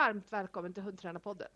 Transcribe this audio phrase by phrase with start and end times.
[0.00, 1.48] varmt välkommen till Hundtränarpodden.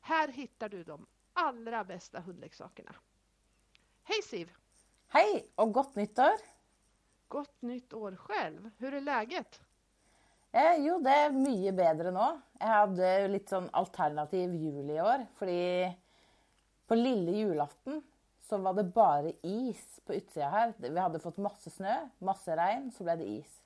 [0.00, 2.94] Här hittar du de allra bästa hundleksakerna.
[4.02, 4.52] Hej Siv!
[5.08, 6.36] Hej och gott nytt år!
[7.28, 8.70] Gott nytt år själv!
[8.78, 9.60] Hur är läget?
[10.52, 12.40] Eh, jo, det är mycket bättre nu.
[12.58, 15.46] Jag hade lite sån alternativ jul i år, för
[16.86, 18.02] på lilla julafton
[18.48, 20.74] så var det bara is på utsidan här.
[20.78, 23.62] Vi hade fått massa snö, massa regn, så blev det is.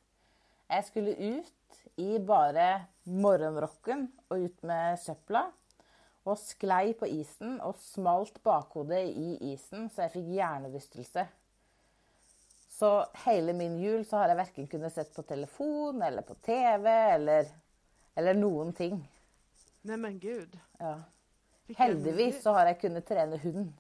[0.67, 1.53] Jag skulle ut
[1.97, 5.53] i bara morgonrocken och ut med söppla
[6.23, 11.27] och sklei på isen och smalt bakhodet i isen så jag fick hjärnrystelse.
[12.69, 16.91] Så hela min jul så har jag varken kunnat se på telefon eller på tv
[16.91, 17.47] eller,
[18.15, 19.13] eller någonting.
[19.81, 20.59] Nej men gud.
[20.79, 21.03] Ja.
[21.77, 23.73] Heldigvis så har jag kunnat träna hund.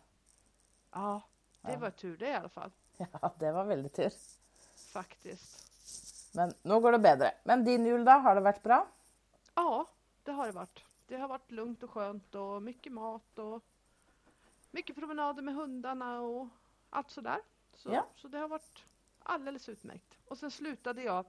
[0.91, 1.23] Ja,
[1.61, 2.71] det var tur det i alla fall.
[3.13, 4.13] Ja, det var väldigt tur.
[4.93, 5.69] Faktiskt.
[6.35, 7.35] Men nu går det bättre.
[7.45, 8.87] Men din jul då, har det varit bra?
[9.55, 9.87] Ja,
[10.23, 10.85] det har det varit.
[11.07, 13.65] Det har varit lugnt och skönt och mycket mat och
[14.71, 16.49] mycket promenader med hundarna och
[16.91, 17.41] allt sådär.
[17.75, 18.07] Så, ja.
[18.17, 18.85] så det har varit
[19.23, 20.19] alldeles utmärkt.
[20.29, 21.27] Och sen slutade jag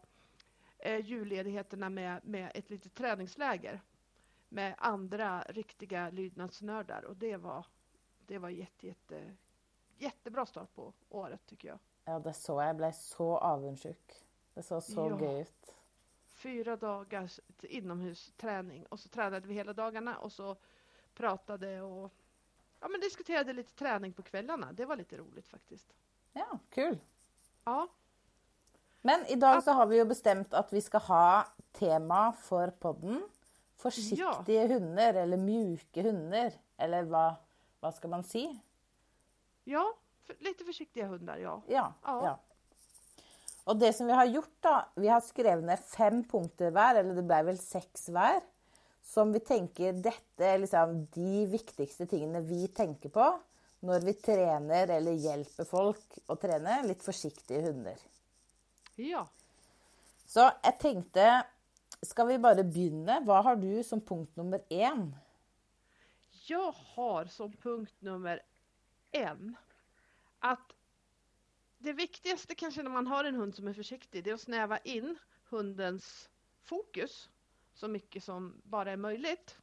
[0.79, 3.81] eh, julledigheterna med, med ett litet träningsläger
[4.49, 7.65] med andra riktiga lydnadsnördar och det var,
[8.25, 9.35] det var jätte, jätte,
[9.99, 11.79] jättebra start på året tycker jag.
[12.05, 12.61] Ja, det så.
[12.61, 14.25] Jag blev så avundsjuk.
[14.53, 15.19] Det såg så ja.
[15.19, 15.75] gøy ut.
[16.25, 20.55] Fyra dagars inomhusträning och så tränade vi hela dagarna och så
[21.13, 22.11] pratade och
[22.79, 24.73] ja, men diskuterade lite träning på kvällarna.
[24.73, 25.93] Det var lite roligt faktiskt.
[26.33, 26.99] Ja, kul.
[27.63, 27.87] Ja.
[29.01, 33.29] Men idag så har vi ju bestämt att vi ska ha tema för podden.
[33.75, 34.67] Försiktiga ja.
[34.67, 37.33] hundar eller mjuka hundar eller vad,
[37.79, 38.59] vad ska man säga?
[39.69, 39.93] Ja,
[40.25, 41.61] för, lite försiktiga hundar ja.
[41.67, 42.25] Ja, ja.
[42.25, 42.39] ja.
[43.63, 47.15] Och det som vi har gjort då, vi har skrivit ner fem punkter var, eller
[47.15, 48.41] det blev väl sex var,
[49.03, 53.39] som vi tänker detta är liksom de viktigaste tingene vi tänker på
[53.79, 57.97] när vi tränar eller hjälper folk att träna lite försiktiga hundar.
[58.95, 59.27] Ja.
[60.25, 61.45] Så jag tänkte,
[62.01, 63.19] ska vi bara börja?
[63.19, 65.15] Vad har du som punkt nummer en?
[66.47, 68.41] Jag har som punkt nummer
[69.11, 69.55] en
[70.39, 70.75] att
[71.77, 74.77] det viktigaste kanske när man har en hund som är försiktig, det är att snäva
[74.77, 75.17] in
[75.49, 76.29] hundens
[76.61, 77.29] fokus
[77.73, 79.57] så mycket som bara är möjligt.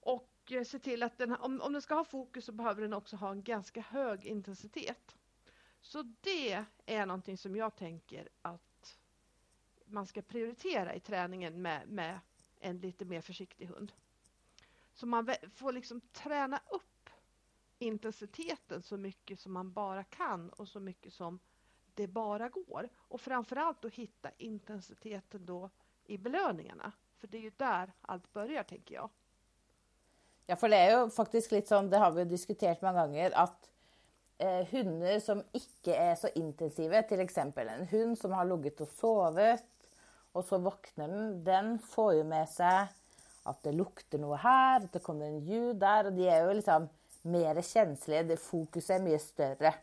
[0.00, 2.92] Och eh, se till att den, om, om den ska ha fokus så behöver den
[2.92, 5.16] också ha en ganska hög intensitet.
[5.80, 8.98] Så det är någonting som jag tänker att
[9.86, 12.20] man ska prioritera i träningen med, med
[12.60, 13.92] en lite mer försiktig hund.
[14.92, 16.89] Så man får liksom träna upp
[17.80, 21.40] intensiteten så mycket som man bara kan och så mycket som
[21.94, 22.88] det bara går.
[22.96, 25.70] Och framförallt att hitta intensiteten då
[26.04, 26.92] i belöningarna.
[27.18, 29.10] För det är ju där allt börjar tänker jag.
[30.46, 33.70] Ja, för det är ju faktiskt lite som det har vi diskuterat många gånger att
[34.38, 38.88] eh, hundar som inte är så intensiva, till exempel en hund som har legat och
[38.88, 39.64] sovit
[40.32, 42.86] och så vaknar den, den får ju med sig
[43.42, 46.54] att det luktar något här, att det kommer en ljud där och de är ju
[46.54, 46.88] liksom
[47.22, 49.74] mer känsliga, det fokuset är mycket större.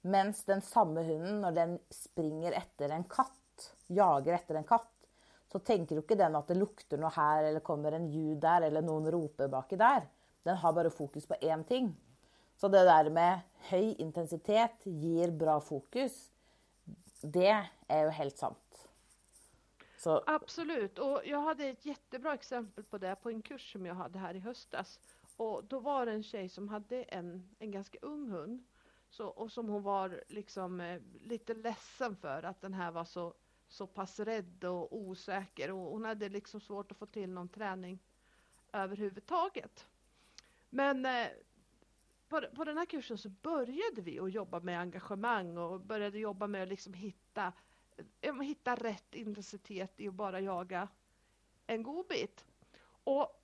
[0.00, 4.88] Medan den samma hunden, när den springer efter en katt, jagar efter en katt,
[5.52, 8.82] så tänker inte den att det luktar något här eller kommer en ljud där eller
[8.82, 10.08] någon ropar baki där.
[10.42, 11.96] Den har bara fokus på en ting.
[12.56, 16.30] Så det där med hög intensitet ger bra fokus.
[17.20, 18.88] Det är ju helt sant.
[19.98, 20.22] Så.
[20.26, 24.18] Absolut, och jag hade ett jättebra exempel på det på en kurs som jag hade
[24.18, 25.00] här i höstas.
[25.36, 28.64] Och då var det en tjej som hade en, en ganska ung hund.
[29.10, 33.34] Så, och som hon var liksom eh, lite ledsen för att den här var så,
[33.68, 35.70] så pass rädd och osäker.
[35.70, 37.98] Och hon hade liksom svårt att få till någon träning
[38.72, 39.86] överhuvudtaget.
[40.70, 41.28] Men eh,
[42.28, 46.46] på, på den här kursen så började vi att jobba med engagemang och började jobba
[46.46, 47.52] med att liksom hitta,
[48.20, 50.88] eh, hitta rätt intensitet i att bara jaga
[51.66, 52.44] en godbit.
[53.04, 53.41] Och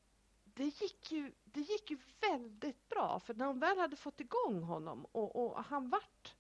[0.59, 4.63] det gick ju, det gick ju väldigt bra för när de väl hade fått igång
[4.63, 6.35] honom och, och han vart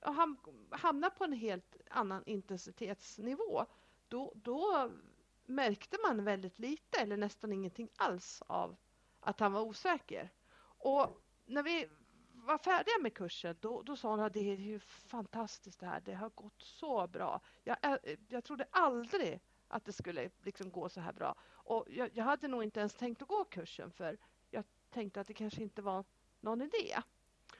[0.00, 0.36] och han
[0.70, 3.66] hamnade på en helt annan intensitetsnivå
[4.08, 4.90] då, då
[5.46, 8.76] märkte man väldigt lite eller nästan ingenting alls av
[9.20, 10.30] att han var osäker.
[10.78, 11.88] Och när vi
[12.32, 16.00] var färdiga med kursen då, då sa hon att det är ju fantastiskt det här.
[16.00, 17.40] Det har gått så bra.
[17.64, 17.98] Jag,
[18.28, 19.40] jag trodde aldrig
[19.74, 21.34] att det skulle liksom gå så här bra.
[21.52, 24.18] Och jag, jag, hade nog inte ens tänkt att gå kursen för
[24.50, 26.04] jag tänkte att det kanske inte var
[26.40, 27.02] någon idé.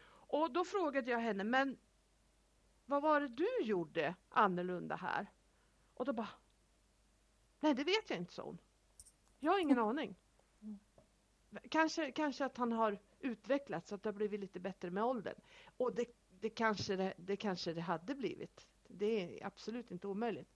[0.07, 1.79] Och då frågade jag henne, men
[2.87, 5.27] vad var det du gjorde annorlunda här?
[5.95, 6.29] Och då bara,
[7.61, 8.59] nej det vet jag inte, hon.
[9.39, 10.17] Jag har ingen aning.
[11.71, 15.41] Kanske, kanske att han har utvecklats, att det har blivit lite bättre med åldern.
[15.77, 16.05] Och det,
[16.41, 18.67] det, kanske det, det kanske det hade blivit.
[18.89, 20.49] Det är absolut inte omöjligt.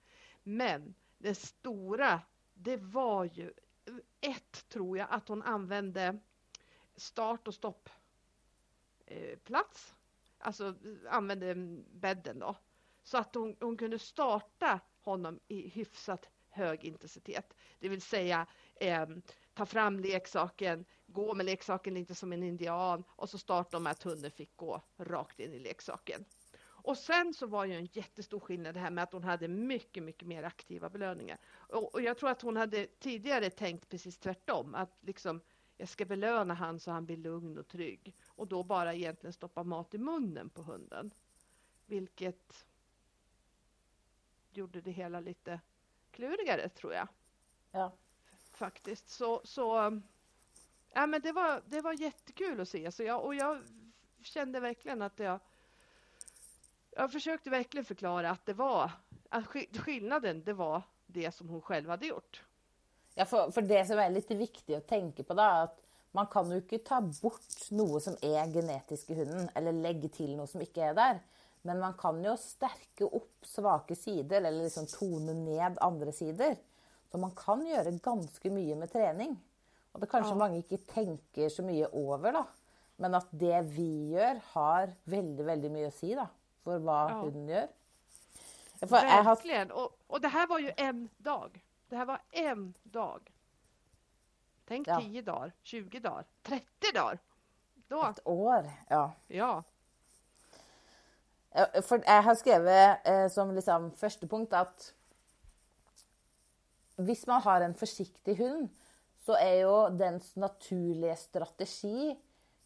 [0.42, 2.20] Men det stora,
[2.54, 3.52] det var ju
[4.20, 6.18] ett, tror jag, att hon använde
[6.96, 7.94] start och stoppplats.
[9.06, 9.38] Eh,
[10.38, 10.74] alltså
[11.08, 11.54] använde
[11.92, 12.56] bädden då.
[13.02, 17.54] Så att hon, hon kunde starta honom i hyfsat hög intensitet.
[17.78, 18.46] Det vill säga
[18.80, 19.06] eh,
[19.54, 24.02] ta fram leksaken, gå med leksaken lite som en indian och så starta med att
[24.02, 26.24] hunden fick gå rakt in i leksaken.
[26.88, 30.02] Och sen så var ju en jättestor skillnad det här med att hon hade mycket,
[30.02, 31.38] mycket mer aktiva belöningar.
[31.54, 35.40] Och, och jag tror att hon hade tidigare tänkt precis tvärtom, att liksom
[35.76, 39.62] jag ska belöna han så han blir lugn och trygg och då bara egentligen stoppa
[39.62, 41.10] mat i munnen på hunden.
[41.86, 42.66] Vilket
[44.50, 45.60] gjorde det hela lite
[46.10, 47.08] klurigare tror jag.
[47.70, 47.92] Ja.
[48.50, 49.08] Faktiskt.
[49.08, 50.00] Så, så
[50.90, 52.92] ja, men det, var, det var jättekul att se.
[52.92, 53.62] Så jag, och jag
[54.20, 55.40] kände verkligen att jag
[56.98, 58.90] jag försökte verkligen förklara att det var
[59.28, 59.46] att
[59.78, 62.42] skillnaden, det var det som hon själv hade gjort.
[63.14, 65.80] Ja, för, för det som är lite viktigt att tänka på då, att
[66.10, 70.36] man kan ju inte ta bort något som är genetiskt i hunden eller lägga till
[70.36, 71.20] något som inte är där.
[71.62, 76.56] Men man kan ju stärka upp svaga sidor eller liksom tona ned andra sidor.
[77.10, 79.36] Så man kan göra ganska mycket med träning.
[79.92, 80.34] Och det kanske ja.
[80.34, 82.46] många inte tänker så mycket över då.
[82.96, 86.28] Men att det vi gör har väldigt, väldigt mycket att säga
[86.68, 87.14] för vad ja.
[87.14, 87.68] hunden gör.
[88.78, 89.70] För Verkligen.
[89.70, 89.76] Har...
[89.84, 91.64] Och, och det här var ju en dag.
[91.88, 93.32] Det här var en dag.
[94.64, 95.00] Tänk ja.
[95.00, 97.18] 10 dagar, 20 dagar, 30 dagar.
[97.74, 98.04] Då.
[98.04, 99.12] Ett år, ja.
[99.26, 99.62] Ja.
[101.82, 104.92] For jeg har skrivit eh, som liksom første punkt at
[106.96, 108.68] hvis man har en försiktig hund,
[109.24, 112.18] så är ju dens naturliga strategi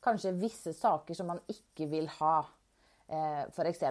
[0.02, 2.46] kanske vissa saker som man inte vill ha.
[3.08, 3.82] Eh, F.eks.: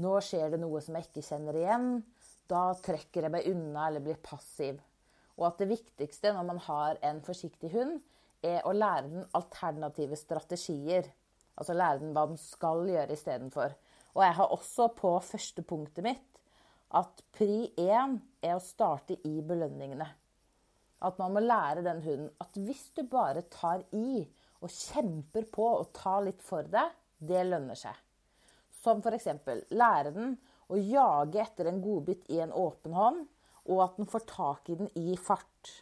[0.00, 1.90] Nå skjer det noe som jeg ikke kjenner igjen.
[2.50, 4.80] Da trekker jeg meg unna eller blir passiv.
[5.38, 8.00] Og at det viktigste når man har en forsiktig hund,
[8.42, 11.08] er å lære den alternative strategier.
[11.60, 13.76] Altså lære den hva den skal gjøre istedenfor.
[14.16, 16.26] Og jeg har også på første punktet mitt
[16.96, 20.08] at pri én er å starte i belønningene.
[21.06, 24.24] At man må lære den hunden at hvis du bare tar i
[24.60, 26.90] og kjemper på og tar litt for deg,
[27.20, 27.94] det lønner seg.
[28.80, 29.28] Som f.eks.
[29.70, 30.34] lære den
[30.70, 33.24] å jage etter en godbit i en åpen hånd,
[33.70, 35.72] og at den får tak i den i fart.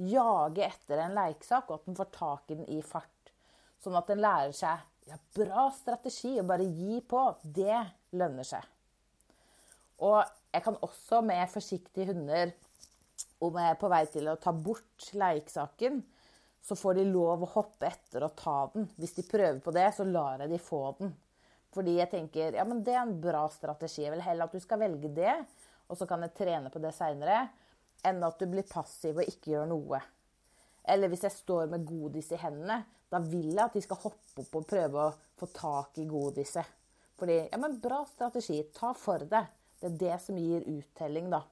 [0.00, 3.32] Jage etter en leiksak, og at den får tak i den i fart.
[3.80, 7.22] Sånn at den lærer seg ja, bra strategi å bare gi på.
[7.42, 7.78] Det
[8.18, 8.66] lønner seg.
[10.04, 10.20] Og
[10.50, 12.52] jeg kan også med forsiktige hunder,
[13.44, 16.00] om jeg er på vei til å ta bort leiksaken,
[16.60, 18.88] så får de lov å hoppe etter og ta den.
[19.00, 21.12] Hvis de prøver på det, så lar jeg de få den.
[21.74, 24.02] Fordi jeg tenker ja, men det er en bra strategi.
[24.04, 25.34] Jeg vil heller at du skal velge det,
[25.90, 27.44] og så kan jeg trene på det seinere,
[28.06, 30.00] enn at du blir passiv og ikke gjør noe.
[30.90, 34.42] Eller hvis jeg står med godis i hendene, da vil jeg at de skal hoppe
[34.42, 36.76] opp og prøve å få tak i godiset.
[37.20, 38.62] Fordi ja, men bra strategi.
[38.74, 39.50] Ta for deg.
[39.80, 41.42] Det er det som gir uttelling, da.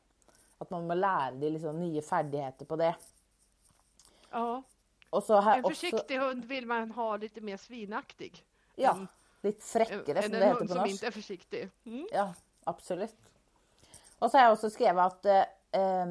[0.59, 2.95] At man må lære de liksom nye ferdigheter på det.
[4.31, 4.63] Ja.
[5.13, 8.45] en försiktig hund vill man ha lite mer svinaktig.
[8.77, 8.95] Ja.
[8.95, 9.07] Mm.
[9.49, 10.73] Lite fräckare som det heter på norsk.
[10.73, 11.71] som inte är försiktig.
[11.85, 12.09] Mm.
[12.12, 13.17] Ja, absolut.
[14.19, 16.07] Och så har jag också skrivit att eh,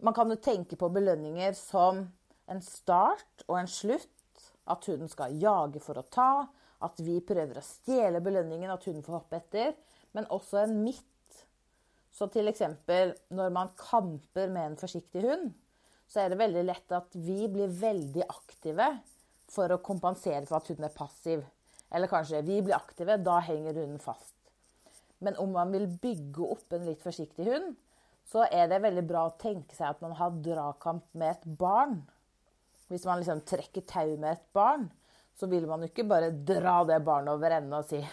[0.00, 2.12] man kan ju tänka på belöningar som
[2.46, 4.10] en start och en slut.
[4.64, 6.46] Att hunden ska jaga för att ta,
[6.78, 9.74] att vi prövar att stjäla belöningen, att hunden får hoppa efter.
[10.12, 11.46] Men också en mitt.
[12.12, 15.52] Så till exempel när man kamper med en försiktig hund
[16.06, 18.98] så är det väldigt lätt att vi blir väldigt aktiva
[19.48, 21.46] för att kompensera för att hunden är passiv.
[21.94, 24.34] Eller kanske vi blir aktiva, då hänger hunden fast.
[25.18, 27.76] Men om man vill bygga upp en lite försiktig hund
[28.24, 32.10] så är det väldigt bra att tänka sig att man har dragkamp med ett barn.
[32.88, 34.90] Om man liksom träcker tau med ett barn
[35.34, 38.08] så vill man inte bara dra det barnet över ända och säga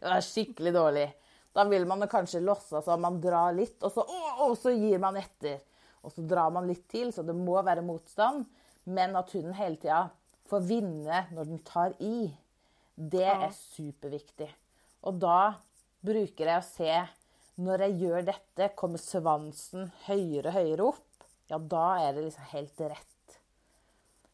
[0.00, 1.22] det var skickligt dåligt.
[1.52, 4.06] Då vill man kanske låtsas att man drar lite och så,
[4.48, 5.60] och så ger man efter.
[5.90, 8.44] Och så drar man lite till så det må vara motstånd.
[8.84, 10.08] Men att hunden hela tiden
[10.50, 12.36] får vinna när den tar i.
[12.94, 13.46] Det ja.
[13.46, 14.52] är superviktigt.
[15.00, 15.54] Och då
[16.00, 17.06] brukar jag se
[17.54, 21.24] när jag gör detta kommer svansen högre och högre upp.
[21.46, 23.40] Ja, då är det liksom helt rätt.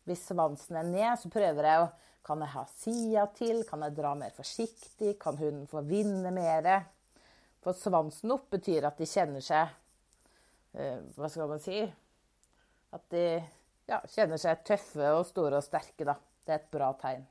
[0.04, 3.62] Om svansen är ner så prövar jag att Kan jeg ha sida til?
[3.68, 5.14] Kan jeg dra mer forsiktig?
[5.22, 6.66] Kan hunden få vinne mer?
[7.62, 9.70] For svansen opp betyr at de kjenner seg
[10.74, 11.84] eh, Hva skal man si?
[12.94, 13.44] At de
[13.86, 16.16] ja, kjenner seg tøffe og store og sterke, da.
[16.46, 17.26] Det är ett bra tecken.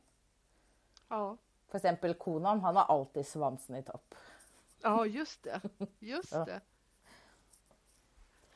[1.07, 1.37] Ja.
[1.67, 4.15] För exempel konan, han har alltid svansen i topp.
[4.81, 5.61] Ja, just det.
[5.99, 6.45] Just ja.
[6.45, 6.61] det.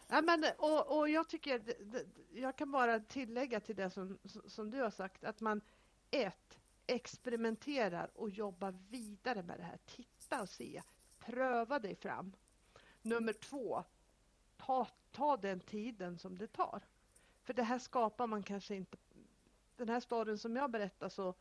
[0.07, 1.61] Ja, men, och, och jag tycker,
[2.33, 5.61] jag kan bara tillägga till det som, som du har sagt, att man
[6.11, 9.79] ett, experimenterar och jobbar vidare med det här.
[9.85, 10.81] Titta och se,
[11.19, 12.33] pröva dig fram.
[13.01, 13.83] Nummer två,
[14.57, 16.81] ta, ta den tiden som det tar.
[17.49, 18.97] För det här skapar man kanske inte
[19.77, 21.33] den här storyn som jag berättar så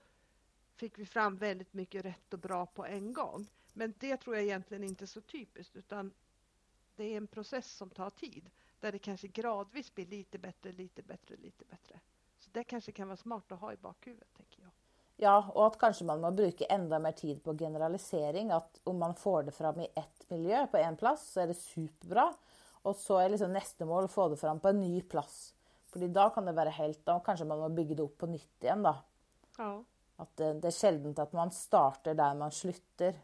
[0.76, 3.46] fick vi fram väldigt mycket rätt och bra på en gång.
[3.72, 6.12] Men det tror jag egentligen inte är så typiskt utan
[6.96, 8.50] det är en process som tar tid
[8.80, 12.00] där det kanske gradvis blir lite bättre, lite bättre, lite bättre.
[12.38, 14.70] Så det kanske kan vara smart att ha i bakhuvudet, tänker jag.
[15.16, 18.50] Ja, och att kanske man måste bruka ända mer tid på generalisering.
[18.50, 21.54] Att om man får det fram i ett miljö på en plats så är det
[21.54, 22.34] superbra.
[22.82, 25.54] Och så är liksom nästa mål att få det fram på en ny plats
[25.98, 28.66] Fordi da kan det være helt Da kanskje man må bygge det opp på nytt
[28.66, 28.94] igjen, da.
[29.58, 29.72] Ja.
[30.22, 33.18] At det, det, er sjelden at man starter der man slutter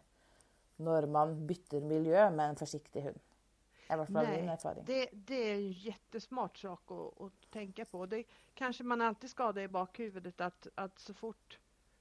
[0.82, 3.20] når man bytter miljö med en försiktig hund.
[3.84, 4.86] I hvert fall min erfaring.
[4.86, 8.06] Det, det är en jättesmart sak att, att tänka på.
[8.06, 11.58] Det kanske man alltid ska ha det i bakhuvudet att, att så, fort,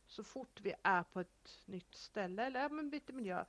[0.08, 3.46] så fort vi är på ett nytt ställe eller ja, byter miljö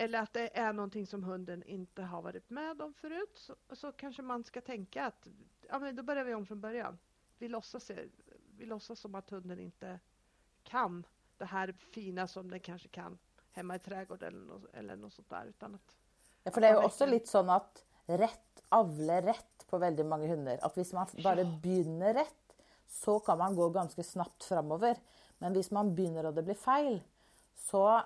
[0.00, 3.92] eller att det är någonting som hunden inte har varit med om förut så, så
[3.92, 5.28] kanske man ska tänka att
[5.68, 6.98] ja, men då börjar vi om från början.
[7.38, 7.90] Vi låtsas,
[8.56, 10.00] vi låtsas som att hunden inte
[10.62, 11.06] kan
[11.38, 13.18] det här fina som den kanske kan
[13.52, 15.46] hemma i trädgården eller något, eller något sånt där.
[15.46, 15.96] Utan att,
[16.42, 20.26] ja, för det är ju också lite så att rätt avlar rätt på väldigt många
[20.26, 20.58] hundar.
[20.62, 21.58] Att om man bara ja.
[21.62, 24.96] börjar rätt så kan man gå ganska snabbt framöver.
[25.38, 27.00] Men om man börjar och det blir fel
[27.58, 28.02] så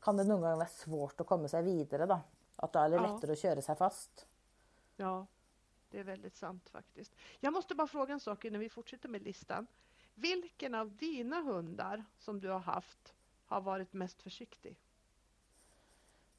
[0.00, 2.06] kan det någon gång vara svårt att komma sig vidare.
[2.06, 2.20] Då.
[2.56, 3.14] Att då är det ja.
[3.14, 4.26] lättare att köra sig fast.
[4.96, 5.26] Ja,
[5.90, 7.12] det är väldigt sant faktiskt.
[7.40, 9.66] Jag måste bara fråga en sak innan vi fortsätter med listan.
[10.14, 13.14] Vilken av dina hundar som du har haft
[13.46, 14.76] har varit mest försiktig?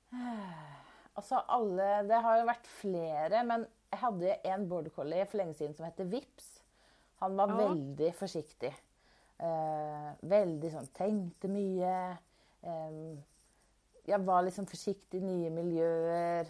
[1.13, 5.53] Alltså alla, det har ju varit flera, men jag hade en border collie för länge
[5.53, 6.63] sedan som hette Vips.
[7.15, 7.55] Han var ja.
[7.55, 8.75] väldigt försiktig.
[9.37, 12.28] Eh, väldigt sån, tänkte mycket.
[12.61, 13.23] Ehm,
[14.05, 16.47] jag var liksom försiktig i nya miljöer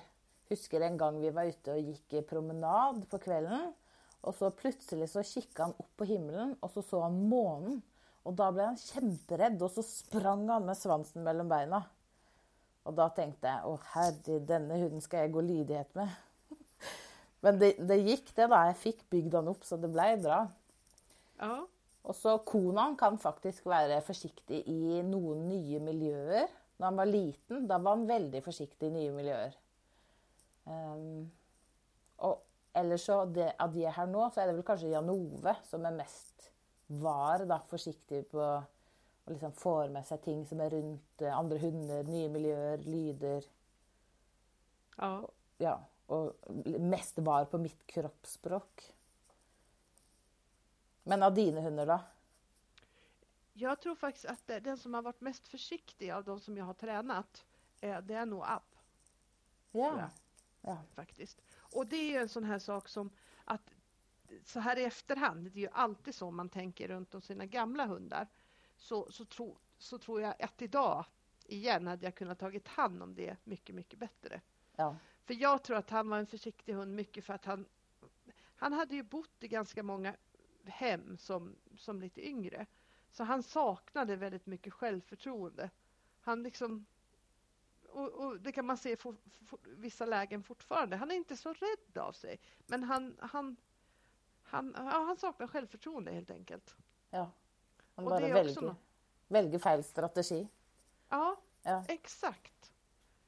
[0.49, 3.73] husker en gång vi var ute och gick promenad på kvällen.
[4.21, 7.81] Och så plötsligt så kikade han upp på himlen och så såg han månen.
[8.23, 11.81] Och då blev han jätterädd och så sprang han med svansen mellan benen.
[12.83, 16.09] Och då tänkte jag, åh herre, denna hunden ska jag gå lydighet med.
[17.39, 20.47] Men det, det, gick det, då, jag fick bygd han upp så det blev bra.
[21.37, 21.67] Ja.
[22.09, 26.47] Og så konaen kan faktisk være forsiktig i noen nye miljøer.
[26.79, 29.53] Da han var liten, da var han veldig forsiktig i nye miljøer.
[30.65, 31.27] Um,
[32.25, 32.41] og
[32.77, 35.95] ellers så det, Av de her nå, så er det vel kanskje Janove som er
[35.97, 36.49] mest
[36.89, 38.59] var, da, forsiktig på å
[39.29, 43.45] liksom få med seg ting som er rundt eh, andre hunder, nye miljøer, lyder.
[44.97, 45.11] Ja.
[45.61, 45.75] ja.
[46.09, 46.33] Og
[46.81, 48.87] mest var på mitt kroppsspråk.
[51.03, 52.01] Men av dine hunder, da?
[53.53, 56.73] Jag tror faktiskt att den som har varit mest försiktig av de som jag har
[56.73, 57.45] tränat,
[57.79, 58.75] det är nog App.
[59.71, 60.09] Ja.
[60.61, 60.77] Ja.
[60.95, 61.41] Faktiskt.
[61.57, 63.09] Och det är en sån här sak som
[63.45, 63.73] att
[64.45, 67.85] så här i efterhand, det är ju alltid så man tänker runt om sina gamla
[67.85, 68.27] hundar,
[68.77, 71.05] så, så, tro, så tror jag att idag
[71.45, 74.41] igen hade jag kunnat tagit hand om det mycket, mycket bättre.
[74.75, 74.95] Ja.
[75.25, 77.65] För jag tror att han var en försiktig hund mycket för att han,
[78.55, 80.15] han hade ju bott i ganska många
[80.69, 82.65] hem som, som lite yngre.
[83.11, 85.69] Så han saknade väldigt mycket självförtroende.
[86.21, 86.85] Han liksom
[87.91, 88.97] och, och, det kan man se i
[89.63, 90.95] vissa lägen fortfarande.
[90.95, 92.39] Han är inte så rädd av sig.
[92.65, 93.55] Men han, han,
[94.43, 96.75] han, ja, han saknar självförtroende helt enkelt.
[97.09, 97.31] Ja.
[97.95, 98.75] Han bara väljer,
[99.27, 100.47] väljer fel strategi.
[101.09, 102.73] Ja, ja, exakt.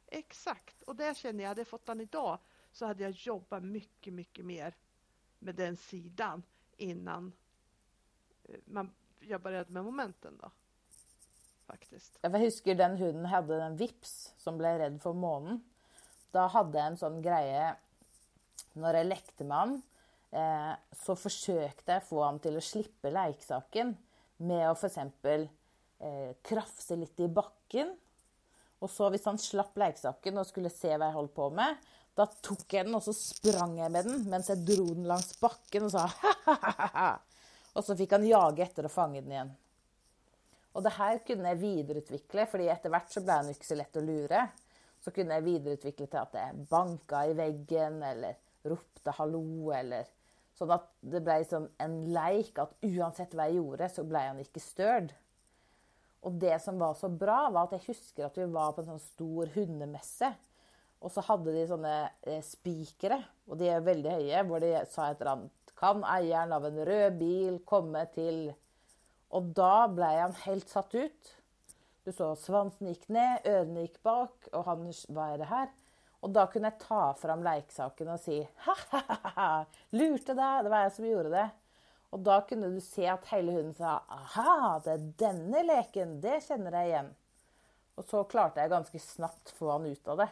[0.08, 0.82] Exakt.
[0.82, 2.40] Och det känner jag, hade jag fått han idag
[2.72, 4.76] så hade jag jobbat mycket, mycket mer
[5.40, 6.44] med den sidan
[6.82, 7.34] innan
[8.44, 10.38] eh, man, jag började med momenten.
[10.42, 10.52] Då
[11.72, 12.20] faktiskt.
[12.22, 15.64] Jag husker den hunden hade en vips som blev rädd för månen.
[16.32, 17.74] Då hade jag en sån grej
[18.74, 19.82] när jag lekte med honom
[20.32, 23.98] eh, så försökte jag få honom till att slippa leksaken
[24.38, 25.50] med att för exempel
[26.00, 27.98] eh, krafsa lite i backen.
[28.80, 31.76] Och så om han slapp leksaken och skulle se vad jag höll på med,
[32.16, 35.40] då tog jag den och så sprang jeg med den medan jag drog den längs
[35.40, 37.20] backen och sa ha ha ha.
[37.74, 39.52] Och så fick han jaga efter og fånga den igen.
[40.74, 43.98] Og det her kunne jeg videreutvikle, fordi etter hvert så ble han ikke så lett
[44.00, 44.46] å lure.
[45.04, 50.08] Så kunne jeg videreutvikle til at jeg banka i veggen, eller ropte 'hallo', eller
[50.62, 54.42] Sånn at det ble som en leik at uansett hva jeg gjorde, så ble han
[54.44, 55.08] ikke støl.
[56.28, 58.92] Og det som var så bra, var at jeg husker at vi var på en
[58.92, 60.30] sånn stor hundemesse
[61.02, 65.12] och så hade de sådana eh, spikere, och de är väldigt höga, där de sa
[65.12, 65.52] ett eller annat.
[65.76, 68.54] Kan ägaren av en röd bil komma till...
[69.28, 71.36] Och då blev han helt satt ut.
[72.04, 75.70] Du såg svansen gick ner, öronen gick bak, och han vad är det här?
[76.20, 80.92] Och då kunde jag ta fram leksaken och säga, ha-ha-ha, lurte dig, det var jag
[80.92, 81.50] som gjorde det.
[82.10, 86.44] Och då kunde du se att hela hunden sa aha, det är denna leken, det
[86.48, 87.16] känner jag igen.
[87.96, 90.30] Och så klarade jag ganska snabbt få han ut av det.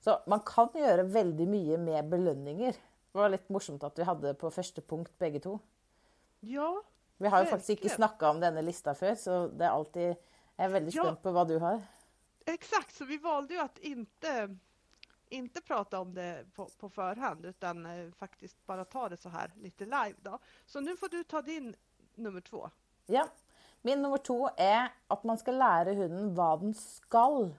[0.00, 2.78] Så man kan gjøre veldig mye med belønninger.
[3.10, 5.58] Det var litt morsomt at vi hadde på første punkt begge to.
[6.40, 6.70] Ja,
[7.20, 10.06] Vi har jo faktisk ikke snakka om denne lista før, så det er alltid
[10.60, 11.82] Jeg er veldig spent på hva du har.
[12.48, 14.56] Exakt, så vi valde ju att inte,
[15.28, 19.52] inte prata om det på, på förhand utan eh, faktiskt bara ta det så här
[19.56, 20.14] lite live.
[20.22, 20.38] Då.
[20.66, 21.74] Så nu får du ta din
[22.14, 22.70] nummer två.
[23.06, 23.28] Ja.
[23.82, 27.54] Min nummer to er at man skal lære hunden hva den skal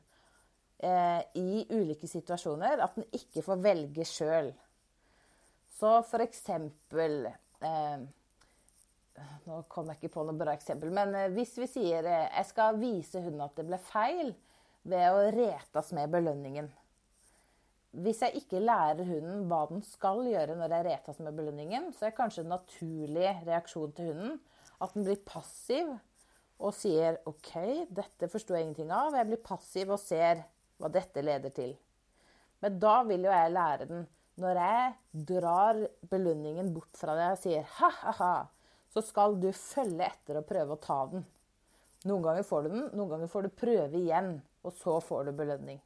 [0.84, 2.82] eh, i ulike situasjoner.
[2.84, 4.52] At den ikke får velge sjøl.
[5.80, 8.04] Så for eksempel eh,
[9.46, 12.50] Nå kom jeg ikke på noe bra eksempel, men eh, hvis vi sier eh, jeg
[12.52, 14.32] skal vise hunden at det ble feil,
[14.82, 16.70] ved å retas med belønningen.
[18.02, 22.08] Hvis jeg ikke lærer hunden hva den skal gjøre når jeg retas med belønningen, så
[22.08, 24.40] er kanskje en naturlig reaksjon til hunden
[24.82, 25.92] at den blir passiv
[26.62, 27.52] og sier OK,
[27.90, 29.14] dette forsto jeg ingenting av.
[29.18, 30.44] Jeg blir passiv og ser
[30.82, 31.76] hva dette leder til.
[32.62, 34.10] Men da vil jo jeg lære den
[34.42, 35.78] Når jeg drar
[36.10, 38.48] belønningen bort fra deg og sier ha-ha-ha,
[38.90, 41.26] så skal du følge etter og prøve å ta den.
[42.08, 44.32] Noen ganger får du den, noen ganger får du prøve igjen
[44.64, 45.82] og så får du belønning.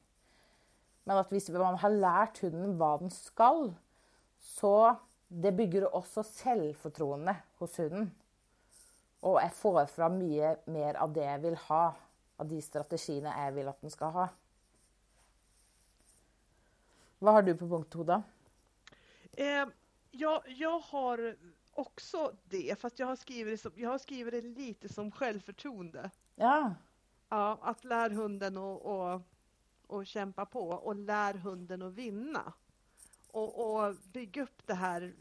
[1.06, 3.74] Men at hvis man har lært hunden hva den skal,
[4.40, 4.96] så
[5.28, 8.10] det bygger også selvfortroende hos hunden.
[9.26, 11.84] Og jeg får fram mye mer av det jeg vil ha,
[12.40, 14.26] av de strategiene jeg vil at den skal ha.
[17.26, 18.24] Hva har du på punkt to, da?
[19.32, 19.68] Eh,
[20.12, 21.36] ja, jag har
[21.74, 26.12] också det, fast jag har skrivit det, som, jag har skrivit det lite som självförtroende.
[26.36, 26.76] Ja.
[27.30, 29.22] Ja, att lär hunden att och,
[29.88, 32.54] och kämpa på och lär hunden att vinna.
[33.28, 35.14] Och, och bygga upp det här,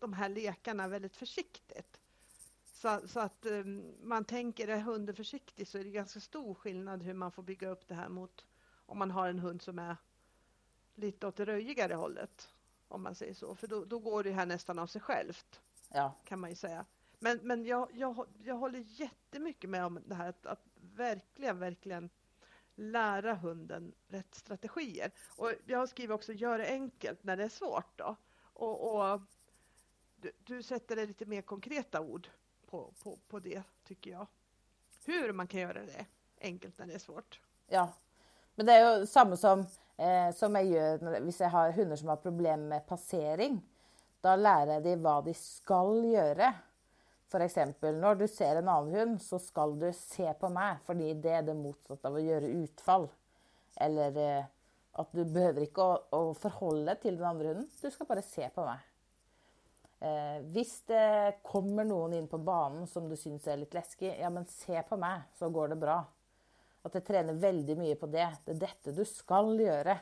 [0.00, 2.00] de här lekarna väldigt försiktigt.
[2.74, 7.02] Så, så, att um, man tänker, är hunden försiktig så är det ganska stor skillnad
[7.02, 8.44] hur man får bygga upp det här mot
[8.86, 9.96] om man har en hund som är
[11.00, 12.48] lite åt det röjigare hållet.
[12.88, 15.60] Om man säger så, för då, då går det här nästan av sig självt.
[15.88, 16.14] Ja.
[16.24, 16.84] Kan man ju säga.
[17.18, 22.10] Men, men jag, jag, jag håller jättemycket med om det här att, att verkligen, verkligen
[22.74, 25.12] lära hunden rätt strategier.
[25.36, 27.98] Och jag skrivit också gör det enkelt när det är svårt.
[27.98, 28.16] Då.
[28.42, 29.20] Och, och
[30.16, 32.28] du, du, sätter det lite mer konkreta ord
[32.66, 34.26] på, på, på det tycker jag.
[35.04, 36.06] Hur man kan göra det
[36.40, 37.40] enkelt när det är svårt.
[37.68, 37.92] Ja,
[38.54, 39.66] men det är ju samma som,
[40.00, 43.62] eh, som jag gör om jag har hundar som har problem med passering.
[44.20, 46.54] Då lär jag dem vad de ska göra.
[47.28, 47.56] F.eks.
[47.82, 51.44] når du ser en annen hund, så skal du se på meg, fordi det er
[51.46, 53.06] det motsatte av å gjøre utfall.
[53.80, 54.48] Eller eh,
[54.98, 58.24] at du behøver ikke å, å, forholde deg til den andre hunden, du skal bare
[58.26, 58.82] se på meg.
[60.00, 64.32] Eh, hvis det kommer noen inn på banen som du syns er litt lesky, ja,
[64.32, 66.00] men se på meg, så går det bra.
[66.86, 68.26] At jeg trener veldig mye på det.
[68.46, 69.98] Det er dette du skal gjøre.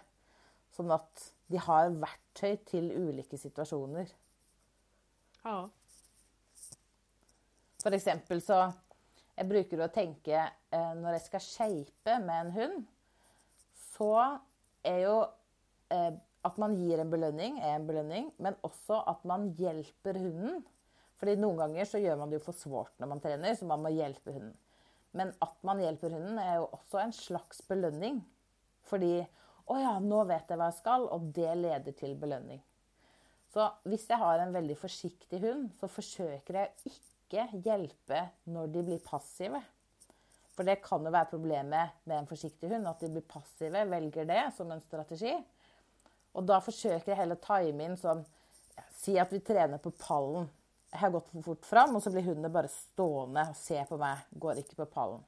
[0.77, 4.11] Sånn at de har verktøy til ulike situasjoner.
[5.45, 5.63] Ja.
[7.79, 8.67] For eksempel så
[9.39, 12.81] Jeg bruker å tenke eh, når jeg skal shape med en hund,
[13.95, 14.09] så
[14.83, 15.13] er jo
[15.95, 16.17] eh,
[16.49, 20.65] at man gir en belønning, er en belønning, men også at man hjelper hunden.
[21.23, 23.83] Fordi noen ganger så gjør man det jo for svårt når man trener, så man
[23.85, 24.57] må hjelpe hunden.
[25.17, 28.21] Men at man hjelper hunden, er jo også en slags belønning.
[28.89, 29.27] Fordi
[29.69, 32.63] 'Å ja, nå vet jeg hva jeg skal', og det leder til belønning.
[33.53, 38.73] Så hvis jeg har en veldig forsiktig hund, så forsøker jeg ikke hjälpa hjelpe når
[38.73, 39.61] de blir passive.
[40.57, 44.27] For det kan jo være problemet med en forsiktig hund, at de blir passive, velger
[44.27, 45.35] det som en strategi.
[46.35, 48.25] Og da forsøker jeg heller å time inn sånn
[48.95, 50.47] Si at vi trener på pallen.
[50.93, 53.99] Jeg har gått for fort fram, og så blir hunden bare stående og se på
[54.01, 54.25] meg.
[54.41, 55.25] Går ikke på pallen.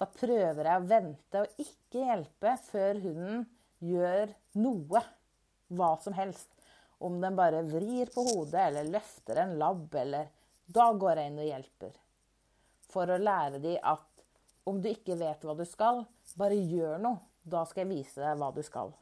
[0.00, 3.42] Da prøver jeg å vente og ikke hjelpe før hunden
[3.84, 5.02] gjør noe.
[5.70, 6.48] Hva som helst.
[7.00, 10.32] Om den bare vrir på hodet eller løfter en labb eller
[10.70, 11.92] da går jeg inn og hjelper.
[12.90, 14.24] för att lära dig att
[14.64, 17.22] om du inte vet vad du ska, bara gör något.
[17.42, 18.92] Då ska jag visa dig vad du ska.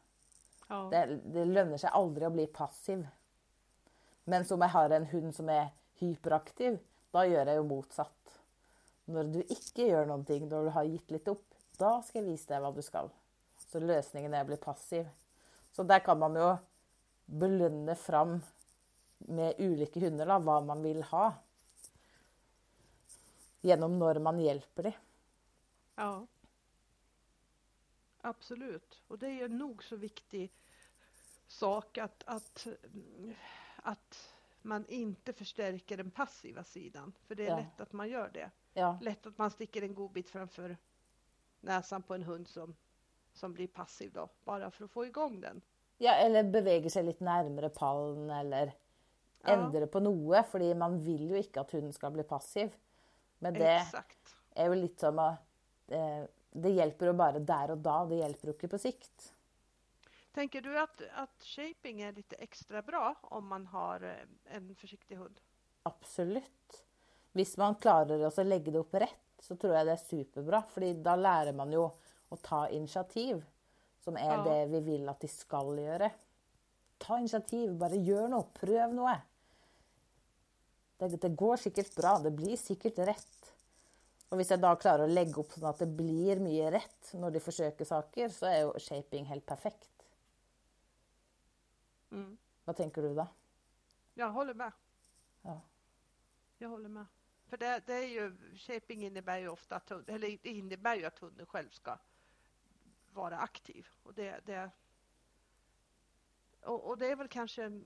[0.68, 0.88] Ja.
[0.90, 3.08] Det, det lönar sig aldrig att bli passiv.
[4.28, 6.78] Men om jag har en hund som är hyperaktiv,
[7.10, 8.40] då gör jag ju motsatt.
[9.04, 12.54] När du inte gör någonting, när du har gett lite upp, då ska jag visa
[12.54, 13.08] dig vad du ska.
[13.58, 15.08] Så lösningen är att bli passiv.
[15.72, 16.56] Så där kan man ju
[17.24, 18.40] belöna fram
[19.18, 21.34] med olika hundar då, vad man vill ha.
[23.60, 24.92] Genom när man hjälper dem.
[25.94, 26.26] Ja.
[28.20, 29.00] Absolut.
[29.08, 30.52] Och det är en nog så viktig
[31.46, 32.66] sak att, att,
[33.88, 37.12] att man inte förstärker den passiva sidan.
[37.26, 37.56] För det är ja.
[37.56, 38.50] lätt att man gör det.
[38.74, 38.98] Ja.
[39.02, 40.76] Lätt att man sticker en godbit framför
[41.60, 42.76] näsan på en hund som,
[43.32, 45.60] som blir passiv då, bara för att få igång den.
[45.98, 48.72] Ja, eller beväger sig lite närmare pallen eller
[49.42, 49.48] ja.
[49.48, 52.74] ändrar på något, för man vill ju inte att hunden ska bli passiv.
[53.38, 54.34] Men det Exakt.
[54.54, 55.40] är ju lite som att
[55.88, 59.34] eh, det hjälper ju bara där och då, det hjälper ju inte på sikt.
[60.38, 65.16] Tänker du att, att shaping är lite extra bra om man har eh, en försiktig
[65.16, 65.40] hund?
[65.82, 66.84] Absolut.
[67.32, 70.94] Om man klarar att lägga det upp rätt så tror jag det är superbra, för
[70.94, 71.90] då lär man ju
[72.28, 73.44] att ta initiativ
[74.00, 74.44] som är ja.
[74.44, 76.10] det vi vill att de ska göra.
[76.98, 79.18] Ta initiativ, bara gör något, pröv något.
[80.96, 83.54] Det, det går säkert bra, det blir säkert rätt.
[84.28, 87.30] Och om jag då klarar att lägga upp så att det blir mycket rätt när
[87.30, 89.97] de försöker saker så är ju shaping helt perfekt.
[92.10, 92.38] Mm.
[92.64, 93.28] Vad tänker du då?
[94.14, 94.72] Jag håller med.
[95.42, 95.60] Ja.
[96.58, 97.06] Jag håller med.
[97.46, 101.18] För det, det, är ju, shaping innebär ju ofta att, eller det innebär ju att
[101.18, 101.98] hunden själv ska
[103.12, 103.88] vara aktiv.
[104.02, 104.70] Och det, det,
[106.60, 107.82] och, och det är väl kanske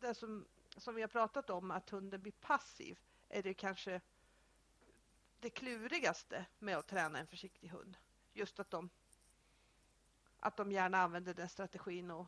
[0.00, 0.46] det som,
[0.76, 2.98] som vi har pratat om, att hunden blir passiv,
[3.28, 4.00] är det kanske
[5.40, 7.96] det klurigaste med att träna en försiktig hund.
[8.32, 8.90] Just att de,
[10.40, 12.26] att de gärna använder den strategin och,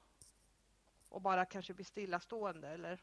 [1.08, 3.02] och bara kanske blir stillastående eller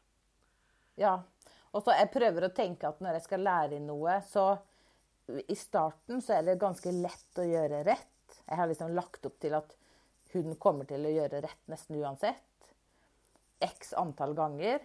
[0.94, 1.22] Ja,
[1.60, 4.58] och så jag prövar att tänka att när jag ska lära in något så
[5.26, 8.42] i starten så är det ganska lätt att göra rätt.
[8.44, 9.76] Jag har liksom lagt upp till att
[10.32, 12.74] hunden kommer till att göra rätt nästan oavsett.
[13.58, 14.80] X antal gånger.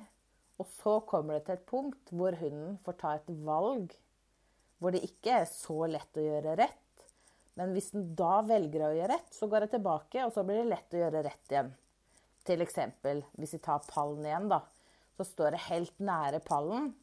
[0.57, 3.93] Och så kommer det till ett punkt där hunden får ta ett val.
[4.77, 7.13] Där det inte är så lätt att göra rätt.
[7.53, 10.57] Men om den då väljer att göra rätt så går det tillbaka och så blir
[10.57, 11.73] det lätt att göra rätt igen.
[12.49, 14.61] Till exempel om vi tar pallen igen då,
[15.17, 16.93] så står jag helt nära pallen.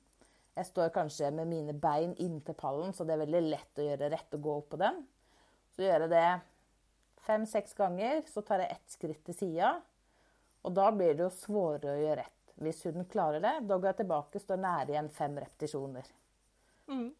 [0.55, 3.85] Jag står kanske med mina ben in till pallen så det är väldigt lätt att
[3.85, 5.07] göra rätt och gå upp på den.
[5.77, 6.41] Så gör jag det
[7.17, 9.81] fem, sex gånger så tar jag ett skritt till sidan.
[10.63, 12.53] Och då blir det ju svårare att göra rätt.
[12.55, 16.07] Om hunden klarar det, då går jag tillbaka och står nära igen fem repetitioner.
[16.89, 17.15] Mm.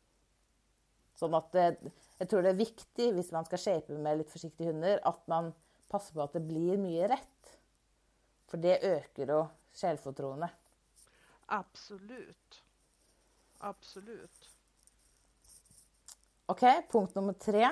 [1.15, 1.77] Så att det,
[2.19, 5.53] jag tror det är viktigt, om man ska shape med lite försiktiga hundar, att man
[5.89, 7.29] passar på att det blir mycket rätt.
[8.57, 10.51] För det ökar då självförtroende.
[11.47, 12.63] Absolut.
[13.59, 14.51] Absolut.
[16.47, 17.71] Okej, okay, punkt nummer tre.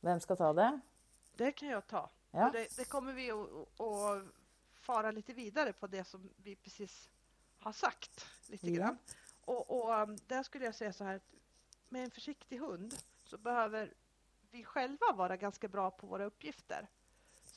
[0.00, 0.80] Vem ska ta det?
[1.36, 2.10] Det kan jag ta.
[2.30, 2.50] Ja.
[2.52, 4.22] Det, det, kommer vi att, att
[4.74, 7.10] fara lite vidare på det som vi precis
[7.58, 8.98] har sagt lite grann.
[9.44, 11.34] Och, och um, där skulle jag säga så här att
[11.88, 12.94] med en försiktig hund
[13.24, 13.94] så behöver
[14.50, 16.88] vi själva vara ganska bra på våra uppgifter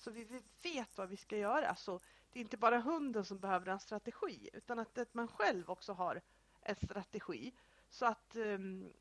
[0.03, 1.75] så vi vet vad vi ska göra.
[1.75, 1.99] Så
[2.31, 5.93] det är inte bara hunden som behöver en strategi utan att, att man själv också
[5.93, 6.21] har
[6.61, 7.53] en strategi
[7.89, 8.93] så att um,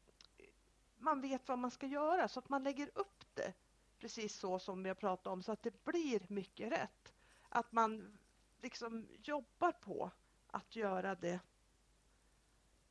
[0.98, 3.52] man vet vad man ska göra så att man lägger upp det
[3.98, 7.14] precis så som vi har pratat om så att det blir mycket rätt.
[7.48, 8.18] Att man
[8.60, 10.10] liksom jobbar på
[10.46, 11.40] att göra det.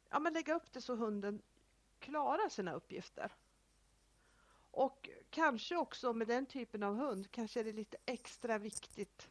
[0.10, 1.42] Ja, men lägga upp det så hunden
[2.00, 3.32] klarar sina uppgifter.
[4.72, 9.28] Och kanske också med den typen av hund kanske är det lite extra viktigt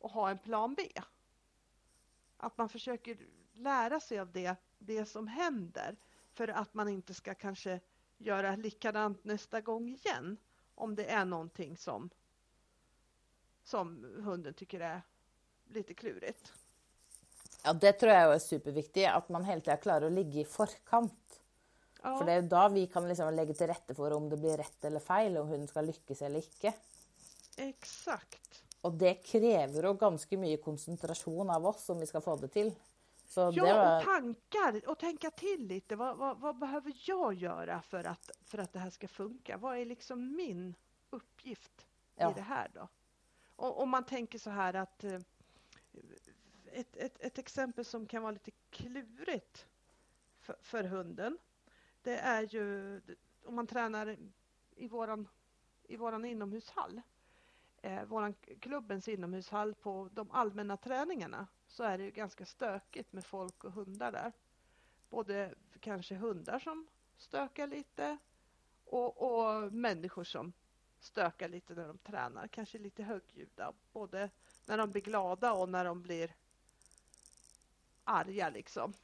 [0.00, 0.82] att ha en plan B.
[2.36, 3.18] Att man försöker
[3.52, 5.96] lära sig av det, det som händer
[6.32, 7.80] för att man inte ska kanske
[8.18, 10.36] göra likadant nästa gång igen
[10.74, 12.10] om det är någonting som,
[13.62, 15.02] som hunden tycker är
[15.64, 16.52] lite klurigt.
[17.64, 21.12] Ja, det tror jag är superviktigt, att man hela tiden klarar att ligga i förkant.
[22.02, 22.18] Ja.
[22.18, 24.84] För det är då vi kan liksom lägga till rätta för om det blir rätt
[24.84, 26.72] eller fel, om hunden ska lyckas eller inte.
[27.56, 28.64] Exakt.
[28.80, 32.74] Och det kräver ju ganska mycket koncentration av oss om vi ska få det till.
[33.26, 33.98] Så ja, var...
[33.98, 35.96] och tankar och tänka till lite.
[35.96, 39.56] Vad, vad, vad, behöver jag göra för att, för att det här ska funka?
[39.56, 40.74] Vad är liksom min
[41.10, 41.86] uppgift
[42.16, 42.30] ja.
[42.30, 42.88] i det här då?
[43.56, 45.20] Och om man tänker så här att eh,
[46.72, 49.66] ett, ett, ett exempel som kan vara lite klurigt
[50.40, 51.38] för, för hunden
[52.02, 53.00] det är ju
[53.44, 54.16] om man tränar
[54.76, 55.28] i våran,
[55.82, 57.00] i våran inomhushall,
[57.82, 63.24] eh, våran klubbens inomhushall på de allmänna träningarna så är det ju ganska stökigt med
[63.24, 64.32] folk och hundar där.
[65.10, 66.86] Både kanske hundar som
[67.16, 68.18] stökar lite
[68.84, 70.52] och, och människor som
[71.00, 74.30] stökar lite när de tränar, kanske lite högljudda, både
[74.66, 76.34] när de blir glada och när de blir
[78.04, 78.94] arga liksom.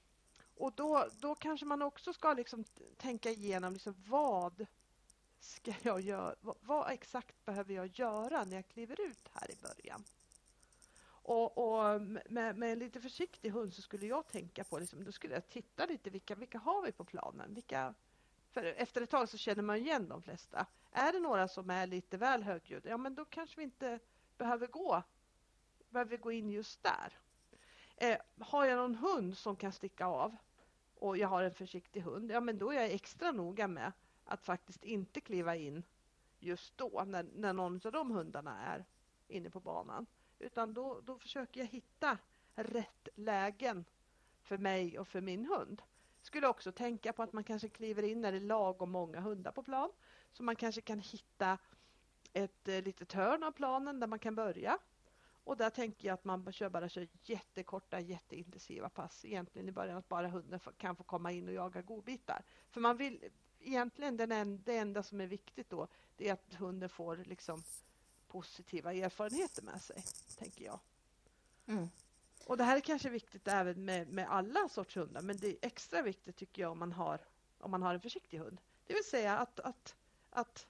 [0.59, 2.64] Och då, då kanske man också ska liksom
[2.97, 4.66] tänka igenom liksom vad
[5.40, 6.35] ska jag göra?
[6.40, 10.05] Vad, vad, exakt behöver jag göra när jag kliver ut här i början?
[11.29, 15.35] Och, och med, med, lite försiktig hund så skulle jag tänka på, liksom, då skulle
[15.35, 17.55] jag titta lite, vilka, vilka har vi på planen?
[17.55, 17.94] Vilka,
[18.53, 20.66] för efter ett tag så känner man igen de flesta.
[20.92, 23.99] Är det några som är lite väl högljudda, ja men då kanske vi inte
[24.38, 25.03] behöver gå,
[25.90, 27.18] behöver gå in just där.
[27.97, 30.37] Eh, har jag någon hund som kan sticka av
[31.01, 33.93] och jag har en försiktig hund, ja men då är jag extra noga med
[34.25, 35.83] att faktiskt inte kliva in
[36.39, 38.85] just då när, när någon av de hundarna är
[39.29, 40.07] inne på banan.
[40.39, 42.19] Utan då, då försöker jag hitta
[42.55, 43.85] rätt lägen
[44.43, 45.83] för mig och för min hund.
[46.23, 49.53] Skulle också tänka på att man kanske kliver in när det är lagom många hundar
[49.53, 49.91] på plan.
[50.33, 51.59] Så man kanske kan hitta
[52.33, 54.79] ett eh, litet hörn av planen där man kan börja.
[55.49, 59.97] Och där tänker jag att man kör bara kör jättekorta, jätteintensiva pass egentligen i början,
[59.97, 62.45] att bara hunden kan få komma in och jaga godbitar.
[62.71, 63.25] För man vill,
[63.61, 67.63] egentligen den en, det enda som är viktigt då, det är att hunden får liksom
[68.27, 70.05] positiva erfarenheter med sig,
[70.39, 70.81] tänker jag.
[71.67, 71.89] Mm.
[72.47, 75.57] Och det här är kanske viktigt även med, med alla sorts hundar, men det är
[75.63, 77.21] extra viktigt tycker jag om man har,
[77.59, 78.61] om man har en försiktig hund.
[78.87, 79.95] Det vill säga att, att,
[80.31, 80.67] att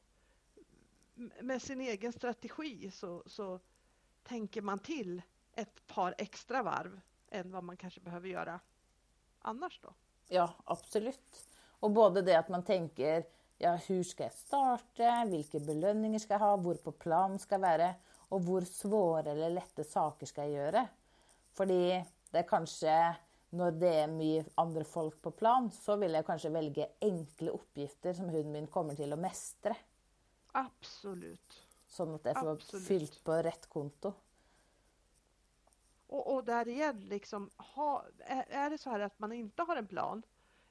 [1.41, 3.61] med sin egen strategi så, så
[4.29, 8.61] tänker man till ett par extra varv än vad man kanske behöver göra
[9.39, 9.95] annars då.
[10.29, 11.47] Ja, absolut.
[11.81, 13.25] Och både det att man tänker
[13.59, 17.61] ja, hur ska jag starta, vilka belöningar ska jag ha, var på plan ska jag
[17.61, 17.95] vara
[18.29, 20.89] och hur svåra eller lätta saker ska jag göra.
[21.53, 23.17] För det är kanske
[23.51, 28.15] när det är mycket andra folk på plan så vill jag kanske välja enkla uppgifter
[28.15, 29.77] som hunden min kommer till att mästra.
[30.53, 31.68] Absolut.
[31.89, 32.87] Så att jag får Absolut.
[32.87, 34.13] fyllt på rätt konto.
[36.07, 39.77] Och, och där igen, liksom, ha, är, är det så här att man inte har
[39.77, 40.23] en plan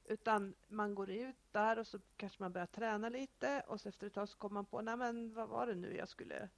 [0.04, 4.06] utan man går ut där och så kanske man börjar träna lite och så efter
[4.06, 6.48] ett tag så kommer man på, nej men vad var det nu jag skulle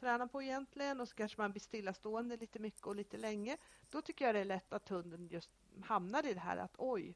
[0.00, 3.56] träna på egentligen och så kanske man blir stillastående lite mycket och lite länge.
[3.90, 5.50] Då tycker jag det är lätt att hunden just
[5.84, 7.14] hamnar i det här att oj,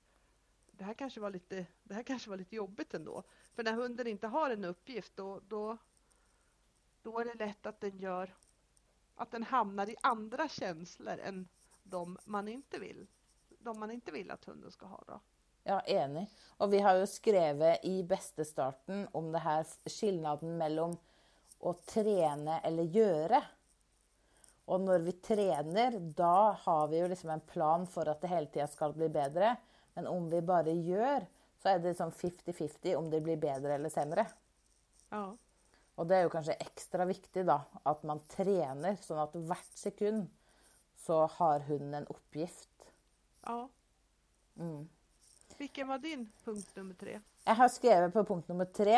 [0.70, 3.22] det här kanske var lite, det här kanske var lite jobbigt ändå.
[3.54, 5.78] För när hunden inte har en uppgift då, då,
[7.04, 8.34] då är det lätt att den gör
[9.16, 11.48] att den hamnar i andra känslor än
[11.82, 13.06] de man inte vill.
[13.58, 15.20] De man inte vill att hunden ska ha då.
[15.62, 16.30] Ja, enig.
[16.56, 20.96] Och vi har ju skrivit i bästa starten om det här skillnaden mellan
[21.60, 23.42] att träna eller göra.
[24.64, 28.46] Och när vi tränar, då har vi ju liksom en plan för att det hela
[28.46, 29.56] tiden ska bli bättre.
[29.94, 31.26] Men om vi bara gör
[31.62, 34.26] så är det liksom 50-50 om det blir bättre eller sämre.
[35.08, 35.36] Ja.
[35.94, 40.26] Och det är ju kanske extra viktigt då, att man tränar så att vart sekund
[40.96, 42.68] så har hunden en uppgift.
[43.42, 43.68] Ja.
[44.56, 44.88] Mm.
[45.58, 47.20] Vilken var din punkt nummer tre?
[47.44, 48.96] Jag har skrivit på punkt nummer tre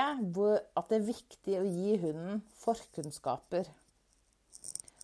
[0.75, 3.67] att det är viktigt att ge hunden förkunskaper.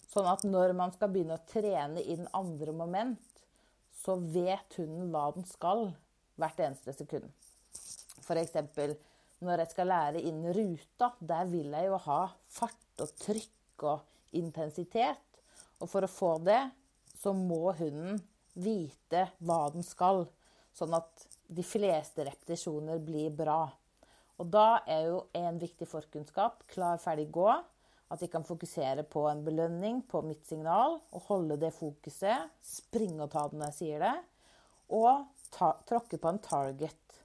[0.08, 3.44] Så att när man ska börja träna in andra moment
[3.92, 5.92] så vet hunden vad den ska
[6.56, 7.32] eneste sekund.
[8.20, 8.96] För exempel
[9.42, 14.00] när jag ska lära in ruta, där vill jag ju ha fart och tryck och
[14.30, 15.18] intensitet.
[15.78, 16.70] Och för att få det
[17.18, 18.20] så måste hunden
[18.52, 20.26] veta vad den ska,
[20.72, 23.70] så att de flesta repetitioner blir bra.
[24.36, 27.64] Och då är ju en viktig förkunskap klar, färdig, gå.
[28.08, 32.38] Att de kan fokusera på en belöning på mitt signal och hålla det fokuset.
[32.60, 34.22] Springa och ta det när jag säger det.
[34.86, 37.21] Och ta, tråcka på en target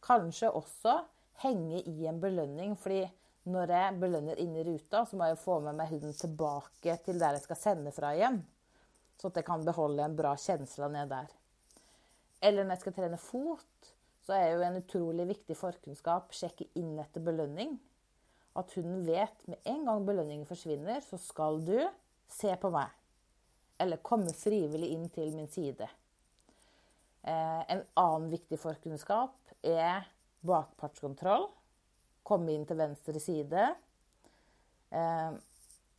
[0.00, 3.10] Kanske också hänga i en belöning, för
[3.42, 7.18] när jag belönar in i ruta så måste jag få med mig hunden tillbaka till
[7.18, 8.44] där jag ska sända ifrån igen.
[9.16, 11.26] Så att jag kan behålla en bra känsla när jag är där.
[12.40, 13.94] Eller när jag ska träna fot
[14.26, 17.78] så är ju en otroligt viktig förkunskap checka in efter belöning.
[18.52, 21.88] Att hunden vet med en gång belöningen försvinner så ska du
[22.28, 22.86] se på mig.
[23.78, 25.90] Eller komma frivilligt in till min sida.
[27.22, 30.08] Eh, en annan viktig förkunskap är
[30.40, 31.46] bakpartskontroll.
[32.22, 33.74] Komma in till vänster sida.
[34.90, 35.32] Eh,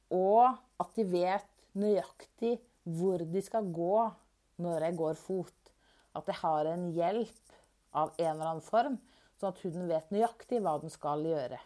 [0.08, 4.12] och att de vet nöjaktigt var de ska gå
[4.56, 5.74] när jag går fot.
[6.12, 7.52] Att jag har en hjälp
[7.92, 8.98] av en eller annen form,
[9.40, 11.60] sånn at hunden vet nøyaktig hva den skal gjøre.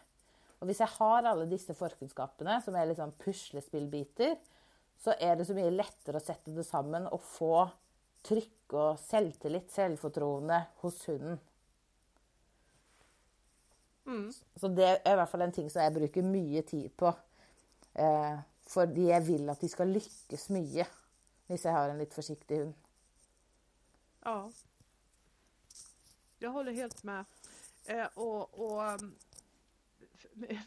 [0.60, 4.36] Og hvis jeg har alle disse forkunnskapene, som er liksom puslespillbiter,
[5.02, 7.66] så er det så mye lettere å sette det sammen og få
[8.26, 11.38] trykk og selvtillit, selvfortroende, hos hunden.
[14.06, 14.32] Mm.
[14.56, 17.10] Så det er i hvert fall en ting som jeg bruker mye tid på.
[17.94, 20.86] Eh, fordi jeg vil at de skal lykkes mye
[21.46, 22.74] hvis jeg har en litt forsiktig hund.
[24.24, 24.50] Ja.
[26.38, 27.24] Jag håller helt med.
[27.86, 29.00] Eh, och, och,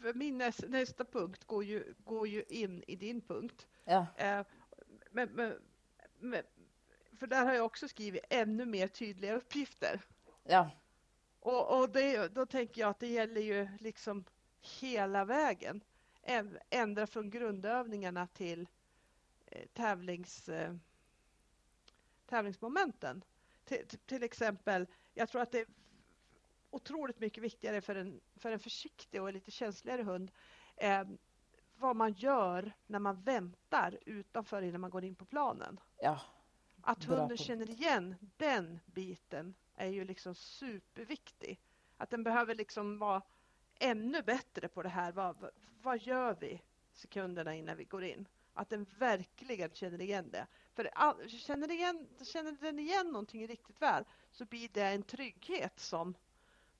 [0.02, 3.66] för min nästa, nästa punkt går ju, går ju in i din punkt.
[3.84, 4.06] Ja.
[4.16, 4.46] Eh,
[5.10, 5.54] men, men,
[6.18, 6.42] men,
[7.20, 10.00] för där har jag också skrivit ännu mer tydliga uppgifter.
[10.44, 10.70] Ja.
[11.40, 14.24] Och, och det, då tänker jag att det gäller ju liksom
[14.80, 15.84] hela vägen.
[16.70, 18.68] Ändra från grundövningarna till
[19.46, 20.74] eh, tävlings, eh,
[22.26, 23.24] tävlingsmomenten.
[23.64, 25.66] Till, till, exempel, jag tror att det är
[26.70, 30.30] otroligt mycket viktigare för en, för en försiktig och lite känsligare hund
[30.76, 31.04] eh,
[31.76, 35.80] vad man gör när man väntar utanför innan man går in på planen.
[35.98, 36.20] Ja.
[36.90, 41.60] Att hunden känner igen den biten är ju liksom superviktig.
[41.96, 43.22] Att den behöver liksom vara
[43.80, 45.12] ännu bättre på det här.
[45.12, 45.50] Vad,
[45.82, 48.28] vad gör vi sekunderna innan vi går in?
[48.54, 50.46] Att den verkligen känner igen det.
[50.72, 55.80] För all, känner, igen, känner den igen någonting riktigt väl så blir det en trygghet
[55.80, 56.14] som,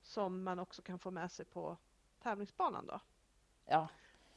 [0.01, 1.77] som man också kan få med sig på
[2.23, 2.85] tävlingsbanan.
[2.85, 2.99] Då.
[3.65, 3.87] Ja,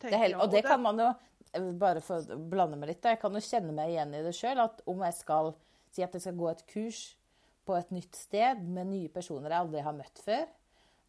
[0.03, 1.13] det helt, og det kan man jo
[1.79, 4.59] Bare for å blande meg litt, jeg kan jo kjenne meg igjen i det sjøl.
[4.59, 5.53] At om jeg skal
[5.95, 7.03] si at jeg skal gå et kurs
[7.63, 10.49] på et nytt sted med nye personer jeg aldri har møtt før,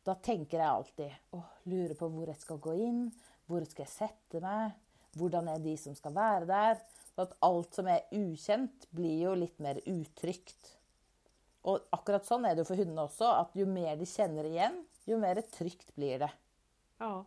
[0.05, 3.01] da tenker jeg alltid å, lurer på hvor jeg skal gå inn,
[3.49, 4.77] hvor skal jeg sette meg,
[5.17, 6.79] hvordan er de som skal være der?
[7.15, 10.75] Så at alt som er ukjent, blir jo litt mer utrygt.
[11.65, 14.77] Og akkurat sånn er det jo for hundene også, at jo mer de kjenner igjen,
[15.09, 16.29] jo mer trygt blir det.
[17.01, 17.23] Ja.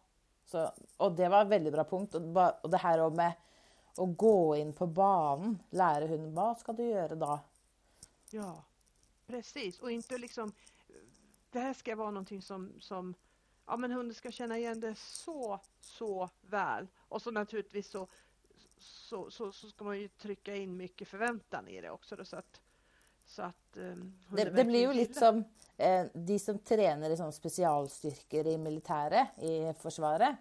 [0.49, 0.65] Så,
[0.97, 2.15] og det var et veldig bra punkt.
[2.17, 7.19] Og det her med å gå inn på banen, lære hunden hva skal du gjøre
[7.21, 7.39] da?
[8.31, 8.65] Ja,
[9.27, 9.81] precis.
[9.81, 10.53] Och inte liksom,
[11.51, 13.15] det här ska vara någonting som, som
[13.67, 16.89] ja, men hunden ska känna igen det så, så väl.
[16.97, 18.07] Och så naturligtvis så,
[18.79, 22.17] så, så, så ska man ju trycka in mycket förväntan i det också.
[22.17, 22.61] Då, så att,
[23.27, 25.45] så att, um, det, det, blir ju lite som
[26.13, 30.37] de som tränar i sånne spesialstyrker i militäret, i försvaret.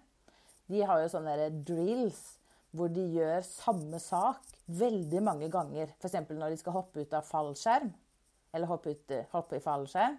[0.65, 2.39] De har ju sånne drills
[2.71, 5.93] hvor de gör samma sak väldigt många gånger.
[5.99, 7.93] För exempel när de ska hoppa ut av fallskärm.
[8.51, 10.17] Eller hoppa, ut, hoppa i fallskärm.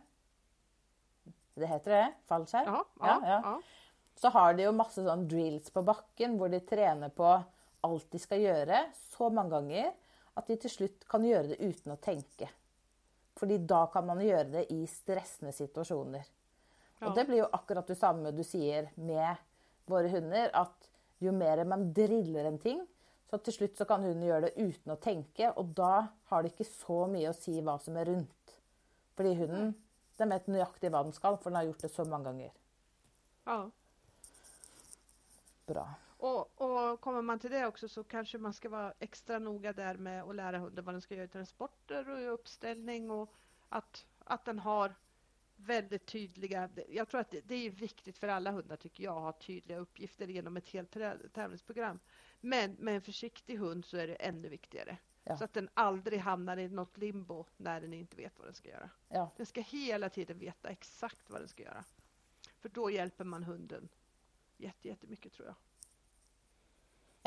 [1.54, 2.12] Det heter det?
[2.26, 2.66] Fallskärm?
[2.66, 3.40] Ja, ja, ja.
[3.44, 3.62] ja.
[4.16, 7.42] Så har de ju masse sånn drills på bakken hvor de tränar på
[7.80, 8.84] allt de ska göra
[9.16, 9.92] så många gånger
[10.34, 12.48] att de till slut kan göra det utan att tänka.
[13.38, 16.26] För då kan man göra det i stressande situationer.
[16.98, 17.06] Ja.
[17.06, 19.36] Och det blir ju akkurat det samma du säger med
[19.86, 22.86] våra hundar, att ju mer man drillar en ting,
[23.30, 26.48] så till slut så kan hunden göra det utan att tänka och då har det
[26.48, 28.56] inte så mycket att säga vad som är runt.
[29.14, 29.74] För hunden
[30.16, 32.52] den vet nøyaktig vad den ska, för den har gjort det så många gånger.
[33.44, 33.70] Ja.
[35.66, 35.94] Bra.
[36.18, 39.94] Och, och kommer man till det också så kanske man ska vara extra noga där
[39.94, 43.34] med att lära hunden vad den ska göra i transporter och i uppställning och
[43.68, 44.94] att, att den har
[45.56, 49.22] väldigt tydliga, jag tror att det, det, är viktigt för alla hundar tycker jag att
[49.22, 50.96] ha tydliga uppgifter genom ett helt
[51.32, 51.98] tävlingsprogram.
[52.40, 54.98] Men med en försiktig hund så är det ännu viktigare.
[55.24, 55.36] Ja.
[55.36, 58.68] Så att den aldrig hamnar i något limbo när den inte vet vad den ska
[58.68, 58.90] göra.
[59.08, 59.30] Ja.
[59.36, 61.84] Den ska hela tiden veta exakt vad den ska göra.
[62.58, 63.88] För då hjälper man hunden
[64.82, 65.54] jättemycket tror jag.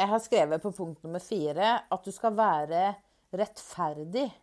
[0.02, 2.96] Jag har skrivit på punkt nummer fyra att du ska vara
[3.30, 4.42] rättfärdig.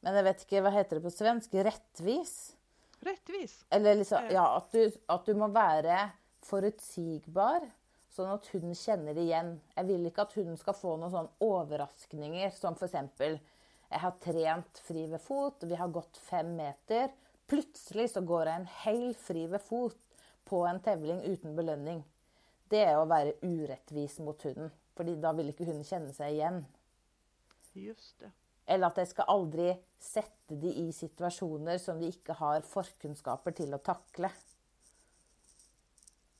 [0.00, 1.64] Men jag vet inte, vad heter det på svenska?
[1.64, 2.56] Rättvis?
[3.00, 3.64] Rättvis?
[3.70, 4.32] Eller liksom, eh.
[4.32, 6.10] ja, att du, att du må vara
[6.42, 7.68] förutsägbar
[8.08, 9.58] sånn at hunden kjenner igjen.
[9.76, 12.96] Jeg vil ikke at hunden skal få noen sånne overraskninger som f.eks.
[13.92, 17.12] Jeg har trent fri ved fot, vi har gått fem meter.
[17.44, 22.06] Plutselig så går jeg en hel fri ved fot på en tevling uten belønning.
[22.68, 24.68] Det er å være urettvis mot hunden,
[24.98, 26.60] fordi da vil ikke hunden kjenne seg igjen.
[27.78, 28.32] Just det.
[28.68, 29.70] Eller at jeg skal aldri
[30.02, 34.28] sette de i situasjoner som de ikke har forkunnskaper til å takle.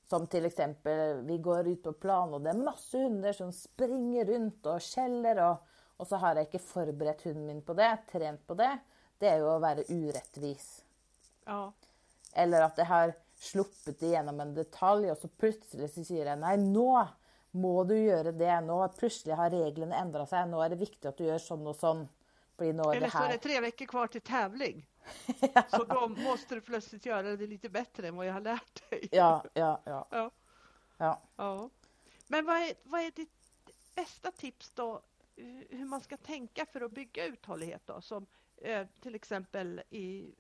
[0.09, 4.25] Som till exempel, vi går ut på plan och det är massor hundar som springer
[4.25, 5.57] runt och skäller och,
[5.97, 8.79] och så har jag inte förberett hunden min på det, tränat på det.
[9.19, 10.85] Det är ju att vara orättvis.
[11.45, 11.73] Ja.
[12.33, 16.57] Eller att jag har sluppit igenom en detalj och så plötsligt så säger jag nej,
[16.57, 17.07] nu
[17.51, 18.61] må du göra det.
[18.61, 20.47] Nu plötsligt har reglerna ändrat sig.
[20.47, 22.09] Nu är det viktigt att du gör sån och sån.
[22.59, 24.87] Eller så är det tre veckor kvar till tävling.
[25.55, 25.63] ja.
[25.69, 29.09] Så då måste du plötsligt göra det lite bättre än vad jag har lärt dig.
[29.13, 30.07] Ja, ja, ja.
[30.11, 30.31] ja.
[30.97, 31.21] ja.
[31.37, 31.71] ja.
[32.27, 33.31] Men vad är, vad är ditt
[33.95, 35.01] bästa tips då
[35.71, 38.01] hur man ska tänka för att bygga uthållighet då?
[38.01, 38.27] Som
[38.57, 40.35] eh, till exempel i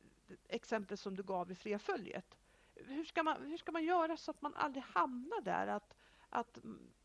[0.49, 2.39] exempel som du gav i fria följet.
[2.75, 5.95] Hur ska, man, hur ska man göra så att man aldrig hamnar där att,
[6.31, 6.59] att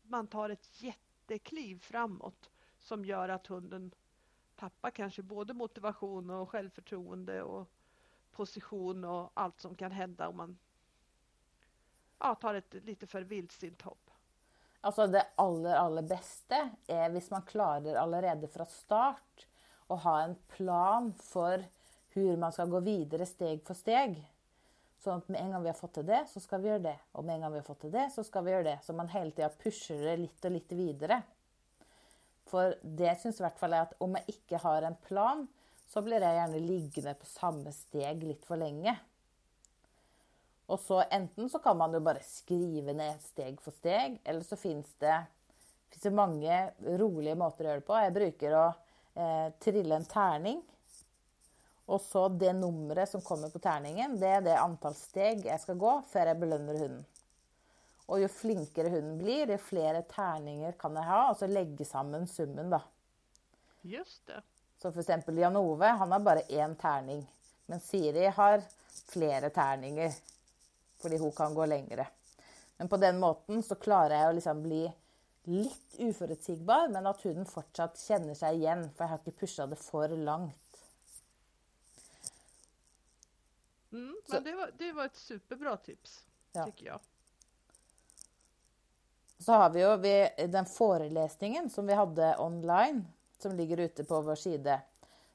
[0.08, 3.94] man tar ett jättekliv framåt som gör att hunden
[4.56, 7.68] tappar kanske både motivation och självförtroende och
[8.30, 10.58] position och allt som kan hända om man
[12.18, 14.10] ja, tar ett lite för vildsint hopp.
[14.80, 19.46] Alltså det allra, allra bästa är om man klarar redan från start
[19.86, 21.64] att ha en plan för
[22.08, 24.33] hur man ska gå vidare steg för steg.
[25.04, 26.98] Så att med en gång vi har fått till det, så ska vi göra det.
[27.12, 28.78] Och med en gång vi har fått till det, så ska vi göra det.
[28.82, 31.22] Så man hela tiden pushar det lite och lite vidare.
[32.46, 35.46] För det syns i alla fall att om jag inte har en plan,
[35.86, 38.98] så blir jag gärna liggande på samma steg lite för länge.
[40.66, 44.56] Och så enten så kan man ju bara skriva ner steg för steg, eller så
[44.56, 45.22] finns det,
[45.88, 47.92] finns det många roliga sätt att göra det på.
[47.92, 48.76] Jag brukar att
[49.14, 50.62] eh, trilla en tärning
[51.86, 55.74] och så det numret som kommer på tärningen, det är det antal steg jag ska
[55.74, 57.04] gå för jag belönar hunden.
[58.06, 62.26] Och ju flinkare hunden blir, ju fler tärningar kan jag ha och så lägga samman
[62.26, 62.80] summan då.
[63.82, 64.42] Just det.
[64.82, 67.26] Så för exempel Jan-Ove, han har bara en tärning.
[67.66, 68.62] Men Siri har
[69.08, 70.12] flera tärningar.
[70.96, 72.06] För hon kan gå längre.
[72.76, 74.92] Men på den måten så klarar jag att liksom bli
[75.42, 79.76] lite oförutsägbar, men att hunden fortsatt känner sig igen, för jag har inte pushat det
[79.76, 80.63] för långt.
[83.94, 86.64] Mm, men det var, det var ett superbra tips, ja.
[86.64, 87.00] tycker jag.
[89.38, 93.06] Så har vi ju den föreläsningen som vi hade online,
[93.38, 94.80] som ligger ute på vår sida.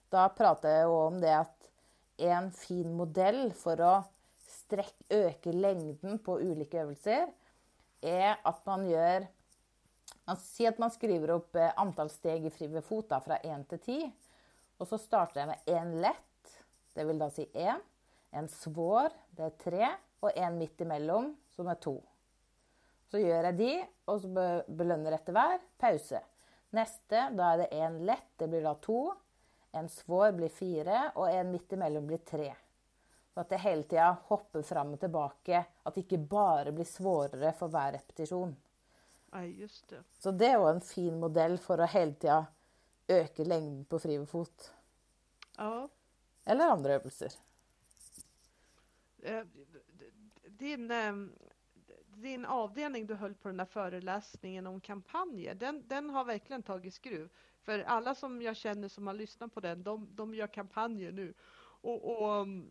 [0.09, 1.69] Då pratade jag om det att
[2.17, 4.13] en fin modell för att
[4.47, 7.33] sträck, öka längden på olika övningar
[8.01, 9.27] är att man gör
[10.25, 13.79] man säger att man skriver upp eh, antal steg i fri fot från 1 till
[13.79, 14.11] 10.
[14.77, 17.81] Och så startar jag med en lätt, det vill då säga en
[18.31, 22.03] en svår, det är tre, och en mitt emellan som är två.
[23.11, 24.27] Så gör jag de, och så
[24.67, 26.21] belönar efter var, pause.
[26.69, 29.15] Nästa, då är det en lätt, det blir då två.
[29.71, 32.55] En svår blir fyra och en mitt emellan blir tre.
[33.33, 37.53] Så att det hela tiden hoppar fram och tillbaka, att det inte bara blir svårare
[37.53, 38.55] för varje repetition.
[39.31, 40.03] Ja, just det.
[40.19, 42.43] Så det är en fin modell för att hela tiden
[43.07, 44.73] öka längden på fri fot.
[45.57, 45.89] Ja.
[46.45, 47.31] Eller andra övningar.
[49.23, 49.43] Eh,
[50.47, 51.13] din, eh,
[52.05, 56.93] din avdelning du höll på den där föreläsningen om kampanjer, den, den har verkligen tagit
[56.93, 57.29] skruv.
[57.61, 61.33] För alla som jag känner som har lyssnat på den, de, de gör kampanjer nu.
[61.81, 62.69] Och, och mm,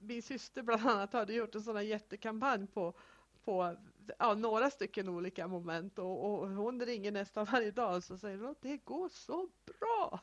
[0.00, 2.94] min syster bland annat hade gjort en sån här jättekampanj på,
[3.44, 3.76] på
[4.18, 8.38] ja, några stycken olika moment och, och, hon ringer nästan varje dag och så säger
[8.38, 10.20] hon det går så bra.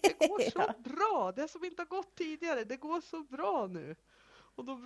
[0.00, 1.32] Det går så bra.
[1.36, 3.96] Det som inte har gått tidigare, det går så bra nu.
[4.56, 4.78] Och då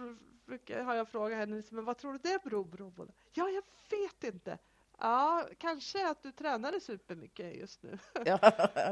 [0.46, 3.06] brukar, har jag frågat henne, men vad tror du det beror på?
[3.32, 3.64] Ja, jag
[3.98, 4.58] vet inte.
[4.98, 7.98] Ja, kanske att du tränade supermycket just nu.
[8.24, 8.38] ja,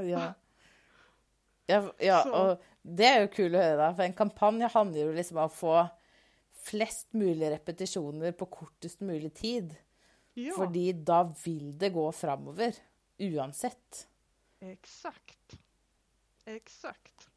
[0.02, 0.34] ja.
[1.70, 5.36] Ja, ja och det är ju kul att höra, för en kampanj handlar ju liksom
[5.36, 5.86] om att få
[6.70, 9.76] flest mulig repetisjoner på kortest mulig tid.
[10.34, 10.54] Ja.
[10.56, 12.74] Fordi da vil det gå framover.
[13.18, 14.08] Uansett.
[14.60, 15.60] Exakt.
[16.44, 17.28] Exakt.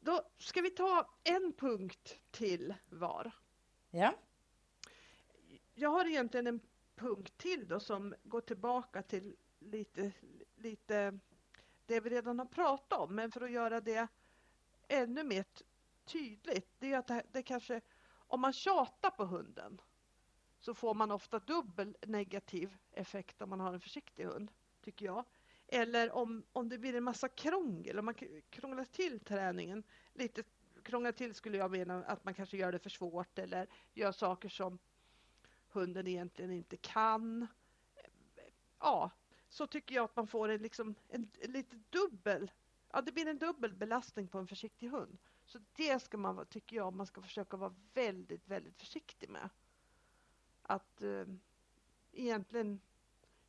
[0.00, 3.32] Då ska vi ta en punkt till var.
[3.90, 4.14] Ja.
[5.74, 6.60] Jag har egentligen en
[6.96, 10.12] punkt till då som går tillbaka till lite,
[10.56, 11.18] lite
[11.86, 13.14] det vi redan har pratat om.
[13.14, 14.08] Men för att göra det
[14.88, 15.44] ännu mer
[16.04, 17.80] tydligt, det är att det, det kanske
[18.28, 19.80] om man tjatar på hunden
[20.60, 24.50] så får man ofta dubbel negativ effekt om man har en försiktig hund,
[24.80, 25.24] tycker jag.
[25.66, 28.14] Eller om, om det blir en massa krångel, om man
[28.50, 29.82] krånglar till träningen.
[30.14, 30.42] Lite
[30.82, 34.48] krångla till skulle jag mena att man kanske gör det för svårt eller gör saker
[34.48, 34.78] som
[35.68, 37.46] hunden egentligen inte kan.
[38.78, 39.10] Ja,
[39.48, 42.50] så tycker jag att man får en, liksom, en, en lite dubbel,
[42.92, 45.18] ja det blir en dubbel belastning på en försiktig hund.
[45.48, 49.48] Så det ska man, tycker jag, man ska försöka vara väldigt, väldigt försiktig med.
[50.62, 51.24] Att eh,
[52.12, 52.80] egentligen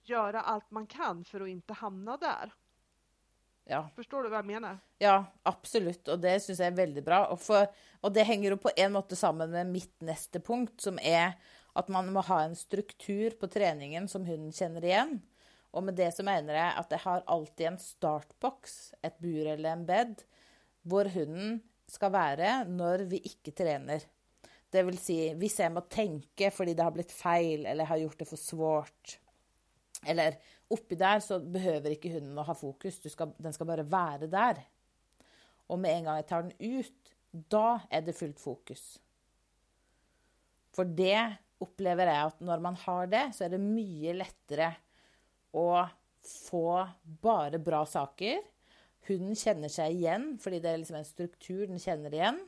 [0.04, 2.54] göra allt man kan för att inte hamna där.
[3.64, 3.90] Ja.
[3.96, 4.78] Förstår du vad jag menar?
[4.98, 6.08] Ja, absolut.
[6.08, 7.28] Och det syns jag är väldigt bra.
[7.28, 7.68] Och, för,
[8.02, 11.34] och det hänger på en måte samman med mitt nästa punkt, som är
[11.74, 15.22] att man måste ha en struktur på träningen som hunden känner igen.
[15.72, 19.70] Och med det så menar jag att det har alltid en startbox, ett bur eller
[19.70, 20.22] en bädd,
[20.82, 24.06] hvor hunden skal være når vi ikke trener.
[24.70, 28.22] Det vil si, hvis jeg må tenke fordi det har blitt feil, eller har gjort
[28.22, 29.18] det for svårt,
[30.06, 30.38] eller
[30.72, 33.02] oppi der, så behøver ikke hunden å ha fokus.
[33.10, 34.62] Skal, den skal bare være der.
[35.70, 37.14] Og med en gang jeg tar den ut,
[37.52, 38.84] da er det fullt fokus.
[40.74, 41.18] For det
[41.60, 44.72] opplever jeg at når man har det, så er det mye lettere
[45.58, 45.84] å
[46.24, 46.66] få
[47.22, 48.40] bare bra saker.
[49.08, 52.40] Hunden kjenner seg igjen fordi det er liksom en struktur den kjenner igjen.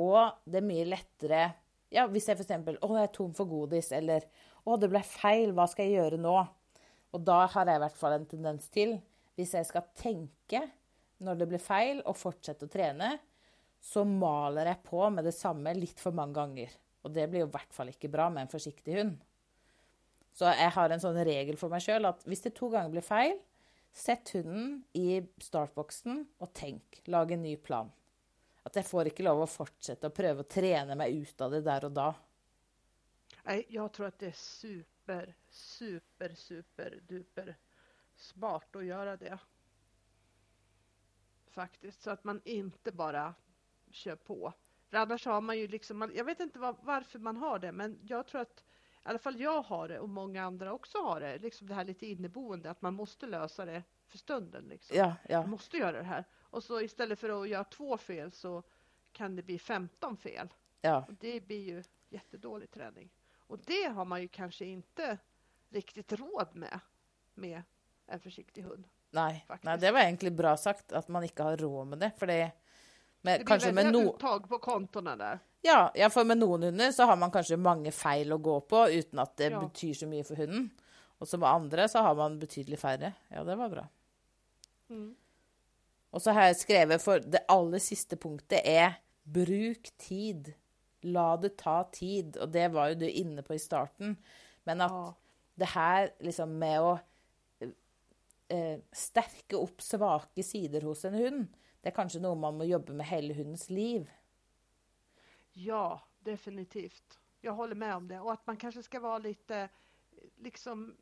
[0.00, 1.42] Og det er mye lettere
[1.90, 2.52] ja, hvis jeg f.eks.
[2.54, 4.22] 'Å, jeg er tom for godis', eller
[4.62, 5.50] 'Å, det ble feil.
[5.56, 6.44] Hva skal jeg gjøre nå?'
[7.10, 9.00] Og da har jeg i hvert fall en tendens til,
[9.34, 10.60] hvis jeg skal tenke
[11.18, 13.10] når det blir feil, og fortsette å trene,
[13.80, 16.70] så maler jeg på med det samme litt for mange ganger.
[17.02, 19.18] Og det blir jo i hvert fall ikke bra med en forsiktig hund.
[20.36, 23.04] Så jeg har en sånn regel for meg sjøl at hvis det to ganger blir
[23.04, 23.34] feil,
[23.92, 27.02] sett hunden i startboksen och tänk.
[27.04, 27.90] Lag en ny plan.
[28.62, 31.60] Att jag får inte lov att fortsätta och pröva att träna mig ut av det
[31.60, 32.14] där och då.
[33.42, 37.56] Nej, jag tror att det är super, super, super, duper
[38.16, 39.38] smart att göra det.
[41.46, 43.34] Faktiskt, så att man inte bara
[43.90, 44.52] kör på.
[44.88, 47.98] För annars har man ju liksom, jag vet inte var, varför man har det, men
[48.02, 48.64] jag tror att
[49.04, 51.84] i alla fall jag har det och många andra också har det, liksom det här
[51.84, 54.64] lite inneboende, att man måste lösa det för stunden.
[54.64, 54.96] Liksom.
[54.96, 55.40] Ja, ja.
[55.40, 56.24] Man måste göra det här.
[56.40, 58.62] Och så istället för att göra två fel så
[59.12, 60.48] kan det bli 15 fel.
[60.80, 61.04] Ja.
[61.08, 63.10] Och det blir ju jättedålig träning.
[63.46, 65.18] Och det har man ju kanske inte
[65.70, 66.80] riktigt råd med
[67.34, 67.62] med
[68.06, 68.88] en försiktig hund.
[69.10, 72.10] Nej, nej det var egentligen bra sagt att man inte har råd med det.
[72.18, 72.52] För det,
[73.20, 75.38] med, det blir kanske med no uttag på kontona där.
[75.62, 78.90] Ja, ja, för med noen hunder så har man kanske många fel att gå på
[78.90, 79.60] utan att det ja.
[79.60, 80.70] betyder så mycket för hunden.
[81.18, 83.12] Och som med andra så har man betydligt färre.
[83.28, 83.88] Ja, det var bra.
[84.90, 85.16] Mm.
[86.10, 90.54] Och så har jag skrivit för det allra sista punkten är bruk tid.
[91.00, 92.36] La det ta tid.
[92.36, 94.16] Och det var ju du inne på i starten.
[94.64, 95.14] Men att ja.
[95.54, 97.00] det här liksom med att
[98.48, 101.46] eh, stärka upp svaga sidor hos en hund,
[101.80, 104.10] det är kanske något man måste jobba med hela hundens liv.
[105.52, 107.18] Ja, definitivt.
[107.40, 108.20] Jag håller med om det.
[108.20, 109.68] Och att man kanske ska vara lite
[110.36, 110.96] liksom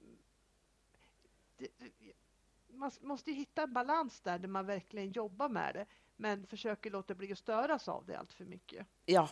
[2.78, 5.86] man måste hitta en balans där, där man verkligen jobbar med det,
[6.16, 8.86] men försöker låta bli att störas av det allt för mycket.
[9.04, 9.28] Ja,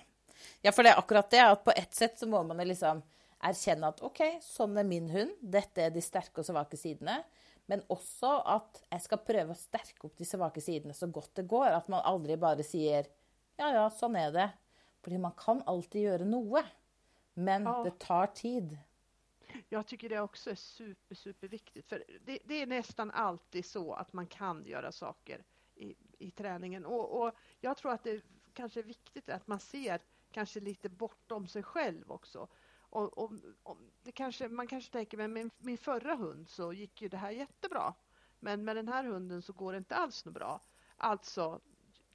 [0.60, 3.02] ja för det är akkurat det, att på ett sätt så måste man liksom
[3.40, 7.22] erkänna att okej, okay, sån är min hund, detta är de starka och svaga sidorna,
[7.66, 11.42] men också att jag ska pröva att stärka upp de svaga sidorna så gott det
[11.42, 13.06] går, att man aldrig bara säger
[13.56, 14.50] ja, ja, sån är det,
[15.10, 16.64] för man kan alltid göra något,
[17.34, 17.82] men ja.
[17.84, 18.78] det tar tid.
[19.68, 21.86] Jag tycker det också är super, super viktigt.
[21.86, 25.44] För det, det, är nästan alltid så att man kan göra saker
[25.74, 26.86] i, i träningen.
[26.86, 30.00] Och, och jag tror att det kanske är viktigt att man ser
[30.30, 32.48] kanske lite bortom sig själv också.
[32.78, 33.32] Och, och,
[33.62, 37.16] och det kanske, man kanske tänker, med min, min förra hund så gick ju det
[37.16, 37.94] här jättebra.
[38.40, 40.60] Men med den här hunden så går det inte alls något bra.
[40.96, 41.60] Alltså,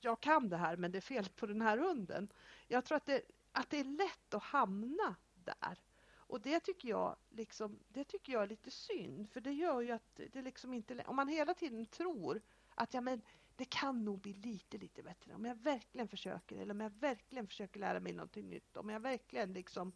[0.03, 2.29] jag kan det här men det är fel på den här hunden.
[2.67, 3.21] Jag tror att det,
[3.51, 5.79] att det är lätt att hamna där.
[6.13, 9.91] Och det tycker jag liksom, det tycker jag är lite synd, för det gör ju
[9.91, 11.03] att det liksom inte...
[11.07, 12.41] Om man hela tiden tror
[12.75, 13.21] att ja, men
[13.55, 17.47] det kan nog bli lite, lite bättre om jag verkligen försöker eller om jag verkligen
[17.47, 19.93] försöker lära mig någonting nytt, om jag verkligen liksom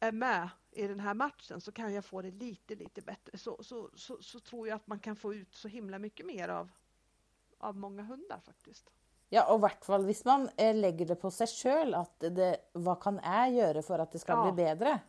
[0.00, 3.38] är med i den här matchen så kan jag få det lite, lite bättre.
[3.38, 6.48] Så, så, så, så tror jag att man kan få ut så himla mycket mer
[6.48, 6.70] av,
[7.66, 8.90] av många hundar faktiskt.
[9.28, 12.56] Ja, och i hvert fall hvis man eh, lägger det på sig själv att det,
[12.72, 14.52] vad kan jag göra för att det ska ja.
[14.52, 15.00] bli bättre?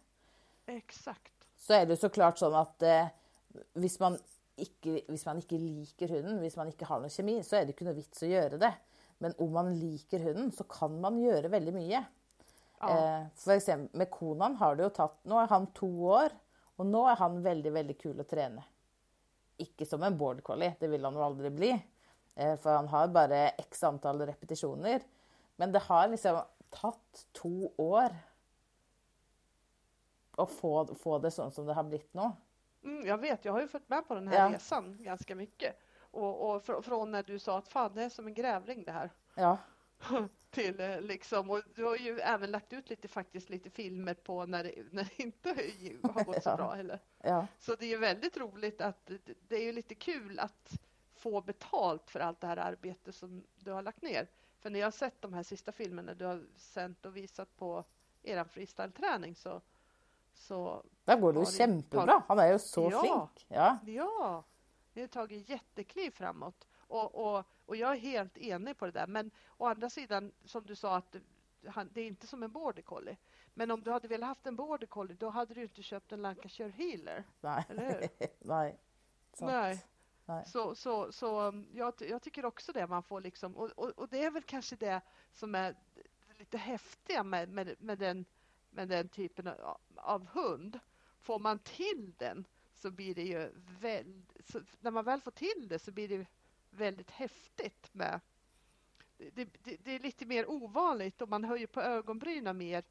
[0.65, 1.33] Exakt.
[1.57, 3.07] Så är det såklart så att eh,
[3.73, 4.17] hvis man
[4.55, 7.67] ikke, hvis man inte liker hunden, hvis man inte har någon kemi, så är det
[7.67, 8.73] inte någon vits att göra det.
[9.17, 12.03] Men om man liker hunden, så kan man göra väldigt mycket.
[12.79, 12.89] Ja.
[12.89, 16.29] Eh, för exempel med Konan har det ju tagit, nu är han två år,
[16.75, 18.63] och nu är han väldigt, väldigt kul att träna.
[19.57, 21.81] Inte som en border collie, det vill han nog aldrig bli.
[22.37, 25.01] Eh, för han har bara x antal repetitioner.
[25.55, 28.15] Men det har liksom tagit två år
[30.31, 32.31] att få, få det så som det har blivit nu.
[32.83, 34.55] Mm, jag vet, jag har ju följt med på den här ja.
[34.55, 35.79] resan ganska mycket.
[35.99, 38.91] Och, och fr från när du sa att fan det är som en grävling det
[38.91, 39.09] här.
[39.35, 39.57] Ja.
[40.49, 44.45] till eh, liksom, och du har ju även lagt ut lite faktiskt lite filmer på
[44.45, 45.49] när det, när det inte
[46.13, 46.99] har gått så bra heller.
[47.23, 47.47] Ja.
[47.59, 49.11] Så det är väldigt roligt att
[49.47, 50.79] det är lite kul att
[51.17, 54.27] få betalt för allt det här arbete som du har lagt ner.
[54.59, 57.83] För när jag har sett de här sista filmerna du har sänt och visat på
[58.23, 59.61] er freestyle-träning så,
[60.33, 60.83] så...
[61.03, 62.23] Där går det ju jättebra.
[62.27, 63.45] Han är ju så ja, flink.
[63.47, 64.43] Ja, ja.
[64.93, 66.67] Ni har tagit jättekliv framåt.
[66.87, 69.07] Och, och, och jag är helt enig på det där.
[69.07, 71.15] Men å andra sidan, som du sa, att
[71.91, 73.17] det är inte som en border collie.
[73.53, 76.21] Men om du hade velat haft en border collie, då hade du inte köpt en
[76.21, 77.23] Lancashire healer.
[77.41, 77.65] Nej.
[77.69, 78.27] Eller hur?
[78.39, 78.79] Nej.
[79.39, 79.85] Nej.
[80.27, 80.45] Nej.
[80.45, 82.87] Så, så, så mm, jag, jag tycker också det.
[82.87, 85.01] Man får liksom, och, och, och, det är väl kanske det
[85.31, 85.75] som är
[86.39, 88.25] lite häftiga med, med, med, den,
[88.69, 90.79] med den typen av, av hund.
[91.19, 94.55] Får man till den så blir det ju väldigt...
[94.79, 96.25] När man väl får till det så blir det
[96.69, 98.19] väldigt häftigt med...
[99.17, 102.83] Det, det, det är lite mer ovanligt och man höjer på ögonbrynen mer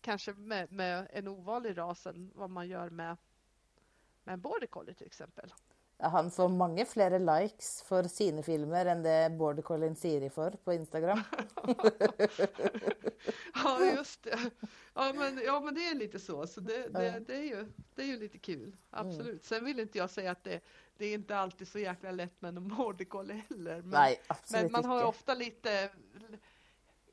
[0.00, 3.16] kanske med, med en ovanlig ras än vad man gör med,
[4.24, 5.52] med en border collie till exempel.
[5.98, 10.72] Han får många fler likes för sina filmer än det border collien Siri får på
[10.72, 11.22] Instagram.
[13.54, 14.38] ja, just det.
[14.94, 16.46] Ja men, ja, men det är lite så.
[16.46, 18.76] så det, det, det, är, ju, det är ju lite kul.
[18.90, 19.26] Absolut.
[19.26, 19.40] Mm.
[19.42, 20.60] Sen vill inte jag säga att det,
[20.96, 23.82] det är inte alltid så jäkla lätt med en border collie heller.
[23.82, 24.20] Men, Nej,
[24.50, 25.90] men man har ofta lite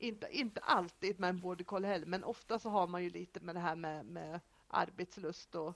[0.02, 3.54] inte, inte alltid med en border heller, men ofta så har man ju lite med
[3.54, 5.74] det här med, med arbetslust och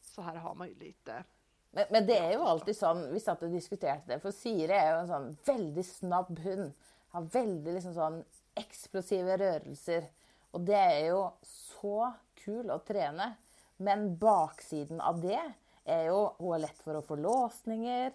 [0.00, 1.24] så här har man ju lite.
[1.70, 4.94] Men, men det är ju alltid så, vi satt och diskuterade det, för Siri är
[4.94, 6.72] ju en sån väldigt snabb hund.
[7.08, 10.04] Har väldigt liksom sån explosiva rörelser
[10.50, 13.34] och det är ju så kul att träna.
[13.76, 15.52] Men baksidan av det
[15.84, 18.06] är ju hon är lätt för att få låsningar.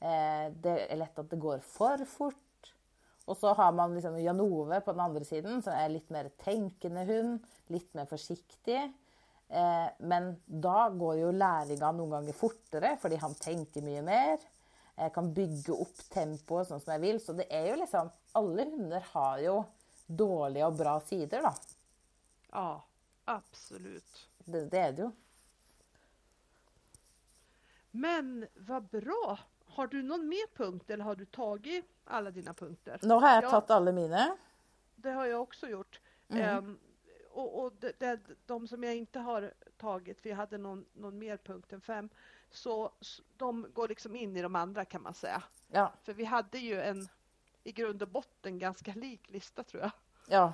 [0.00, 2.74] Eh, det är lätt att det går för fort.
[3.24, 7.04] Och så har man liksom Janove på den andra sidan som är lite mer tänkande
[7.04, 8.92] hund, lite mer försiktig.
[9.48, 14.38] Eh, men då går ju läringa någon gånger fortare för han tänker mycket mer.
[14.94, 17.24] Jag kan bygga upp tempo som jag vill.
[17.24, 19.62] Så det är ju liksom, alla hundar har ju
[20.06, 21.54] dåliga och bra sidor då.
[22.50, 22.84] Ja,
[23.24, 24.28] absolut.
[24.38, 25.10] Det, det är det ju.
[27.90, 29.38] Men vad bra!
[29.66, 32.98] Har du någon mer punkt eller har du tagit alla dina punkter?
[33.02, 34.36] Nu har jag ja, tagit alla mina.
[34.96, 36.00] Det har jag också gjort.
[36.28, 36.58] Mm.
[36.58, 36.78] Um,
[37.38, 41.18] och, och det, det, de som jag inte har tagit, för jag hade någon, någon
[41.18, 42.08] mer punkt än fem,
[42.50, 42.92] så
[43.36, 45.42] de går liksom in i de andra kan man säga.
[45.68, 45.92] Ja.
[46.02, 47.08] För vi hade ju en
[47.64, 49.90] i grund och botten ganska lik lista tror jag.
[50.28, 50.52] Ja.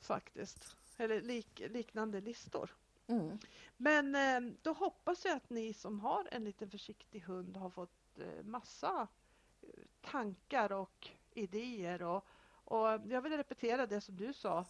[0.00, 0.76] Faktiskt.
[0.96, 2.70] Eller lik, liknande listor.
[3.06, 3.38] Mm.
[3.76, 7.90] Men eh, då hoppas jag att ni som har en liten försiktig hund har fått
[8.20, 9.08] Eh, massa
[9.62, 9.68] eh,
[10.00, 12.02] tankar och idéer.
[12.02, 12.24] Och,
[12.64, 14.64] och jag vill repetera det som du sa,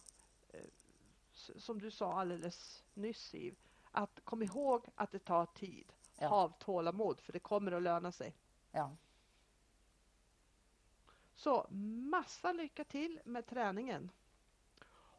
[1.55, 3.55] som du sa alldeles nyss Siv,
[3.91, 5.93] att kom ihåg att det tar tid.
[6.19, 6.27] Ja.
[6.27, 8.35] Ha tålamod för det kommer att löna sig.
[8.71, 8.95] Ja.
[11.35, 11.67] Så
[12.11, 14.11] massa lycka till med träningen.